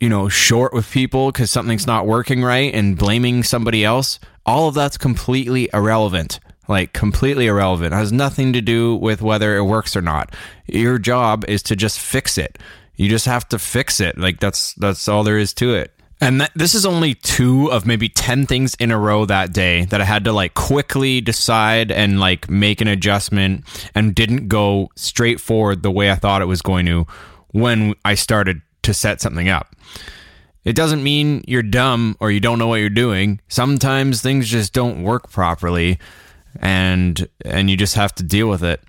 you 0.00 0.08
know 0.08 0.28
short 0.28 0.72
with 0.72 0.90
people 0.90 1.30
because 1.30 1.50
something's 1.50 1.86
not 1.86 2.06
working 2.06 2.42
right, 2.42 2.74
and 2.74 2.96
blaming 2.98 3.42
somebody 3.42 3.84
else. 3.84 4.18
All 4.46 4.68
of 4.68 4.74
that's 4.74 4.98
completely 4.98 5.68
irrelevant. 5.72 6.40
Like 6.68 6.92
completely 6.92 7.46
irrelevant. 7.46 7.92
It 7.92 7.96
has 7.96 8.12
nothing 8.12 8.52
to 8.52 8.60
do 8.60 8.96
with 8.96 9.22
whether 9.22 9.56
it 9.56 9.64
works 9.64 9.96
or 9.96 10.02
not. 10.02 10.34
Your 10.66 10.98
job 10.98 11.44
is 11.48 11.62
to 11.64 11.76
just 11.76 11.98
fix 11.98 12.38
it 12.38 12.58
you 13.00 13.08
just 13.08 13.24
have 13.24 13.48
to 13.48 13.58
fix 13.58 13.98
it. 13.98 14.18
Like 14.18 14.40
that's 14.40 14.74
that's 14.74 15.08
all 15.08 15.24
there 15.24 15.38
is 15.38 15.54
to 15.54 15.74
it. 15.74 15.90
And 16.20 16.42
that, 16.42 16.50
this 16.54 16.74
is 16.74 16.84
only 16.84 17.14
two 17.14 17.72
of 17.72 17.86
maybe 17.86 18.10
10 18.10 18.44
things 18.44 18.74
in 18.74 18.90
a 18.90 18.98
row 18.98 19.24
that 19.24 19.54
day 19.54 19.86
that 19.86 20.02
I 20.02 20.04
had 20.04 20.24
to 20.24 20.34
like 20.34 20.52
quickly 20.52 21.22
decide 21.22 21.90
and 21.90 22.20
like 22.20 22.50
make 22.50 22.82
an 22.82 22.88
adjustment 22.88 23.64
and 23.94 24.14
didn't 24.14 24.48
go 24.48 24.90
straight 24.96 25.40
forward 25.40 25.82
the 25.82 25.90
way 25.90 26.10
I 26.10 26.16
thought 26.16 26.42
it 26.42 26.44
was 26.44 26.60
going 26.60 26.84
to 26.86 27.06
when 27.52 27.94
I 28.04 28.16
started 28.16 28.60
to 28.82 28.94
set 28.94 29.20
something 29.20 29.48
up. 29.48 29.74
It 30.64 30.74
doesn't 30.74 31.02
mean 31.02 31.42
you're 31.46 31.62
dumb 31.62 32.16
or 32.20 32.30
you 32.30 32.40
don't 32.40 32.58
know 32.58 32.66
what 32.66 32.80
you're 32.80 32.90
doing. 32.90 33.40
Sometimes 33.48 34.20
things 34.20 34.48
just 34.48 34.72
don't 34.72 35.02
work 35.02 35.30
properly 35.30 35.98
and 36.60 37.28
and 37.44 37.70
you 37.70 37.76
just 37.76 37.94
have 37.94 38.14
to 38.16 38.22
deal 38.22 38.48
with 38.48 38.62
it. 38.62 38.82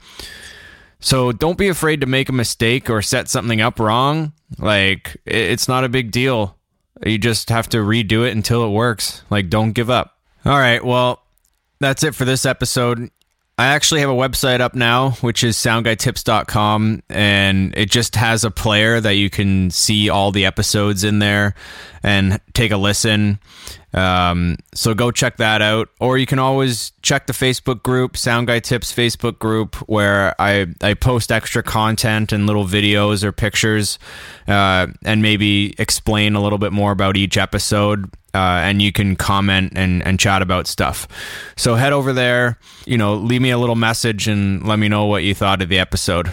So 1.00 1.32
don't 1.32 1.58
be 1.58 1.68
afraid 1.68 2.02
to 2.02 2.08
make 2.08 2.30
a 2.30 2.34
mistake 2.34 2.90
or 2.90 3.02
set 3.02 3.30
something 3.30 3.62
up 3.62 3.80
wrong. 3.80 4.34
Like 4.60 5.18
it's 5.26 5.68
not 5.68 5.84
a 5.84 5.90
big 5.90 6.12
deal. 6.12 6.58
You 7.06 7.18
just 7.18 7.50
have 7.50 7.70
to 7.70 7.78
redo 7.78 8.28
it 8.28 8.36
until 8.36 8.66
it 8.66 8.70
works. 8.70 9.24
Like 9.30 9.50
don't 9.50 9.72
give 9.72 9.90
up. 9.90 10.18
All 10.46 10.58
right, 10.58 10.84
well, 10.84 11.24
that's 11.80 12.04
it 12.04 12.16
for 12.16 12.26
this 12.26 12.46
episode. 12.46 13.12
I 13.62 13.68
actually 13.76 14.02
have 14.02 14.10
a 14.10 14.14
website 14.14 14.60
up 14.60 14.74
now, 14.74 15.12
which 15.22 15.44
is 15.44 15.56
soundguytips.com, 15.56 17.04
and 17.10 17.78
it 17.78 17.92
just 17.92 18.16
has 18.16 18.44
a 18.44 18.50
player 18.50 19.00
that 19.00 19.14
you 19.14 19.30
can 19.30 19.70
see 19.70 20.10
all 20.10 20.32
the 20.32 20.48
episodes 20.48 21.04
in 21.04 21.20
there 21.20 21.54
and 22.02 22.42
take 22.56 22.72
a 22.72 22.78
listen. 22.78 23.38
Um, 23.94 24.58
so 24.74 24.96
go 24.96 25.12
check 25.12 25.38
that 25.38 25.62
out, 25.62 25.90
or 26.00 26.18
you 26.18 26.26
can 26.26 26.40
always 26.40 26.92
check 27.04 27.28
the 27.28 27.34
Facebook 27.34 27.84
group, 27.84 28.18
Sound 28.18 28.48
Guy 28.48 28.62
Tips 28.62 28.92
Facebook 28.92 29.38
group, 29.38 29.76
where 29.88 30.34
I 30.42 30.66
I 30.82 30.96
post 30.96 31.32
extra 31.32 31.62
content 31.62 32.32
and 32.32 32.48
little 32.48 32.66
videos 32.66 33.24
or 33.24 33.32
pictures, 33.32 34.00
uh, 34.48 34.88
and 35.06 35.22
maybe 35.22 35.76
explain 35.78 36.34
a 36.34 36.42
little 36.42 36.58
bit 36.58 36.74
more 36.74 36.92
about 36.92 37.16
each 37.16 37.38
episode. 37.38 38.10
Uh, 38.34 38.64
and 38.64 38.82
you 38.82 38.94
can 38.94 39.16
comment 39.18 39.74
and, 39.76 40.02
and 40.08 40.18
chat 40.18 40.42
about 40.42 40.66
stuff. 40.66 41.06
So 41.58 41.76
head 41.76 41.92
over 41.92 42.14
there, 42.14 42.58
you 42.86 42.98
know, 42.98 43.16
leave 43.16 43.42
me 43.42 43.52
a 43.52 43.58
little 43.58 43.76
message 43.76 44.28
and 44.28 44.66
let 44.66 44.80
me 44.80 44.88
know 44.88 45.06
what 45.06 45.24
you 45.24 45.36
thought 45.36 45.62
of 45.62 45.68
the 45.68 45.80
episode. 45.80 46.32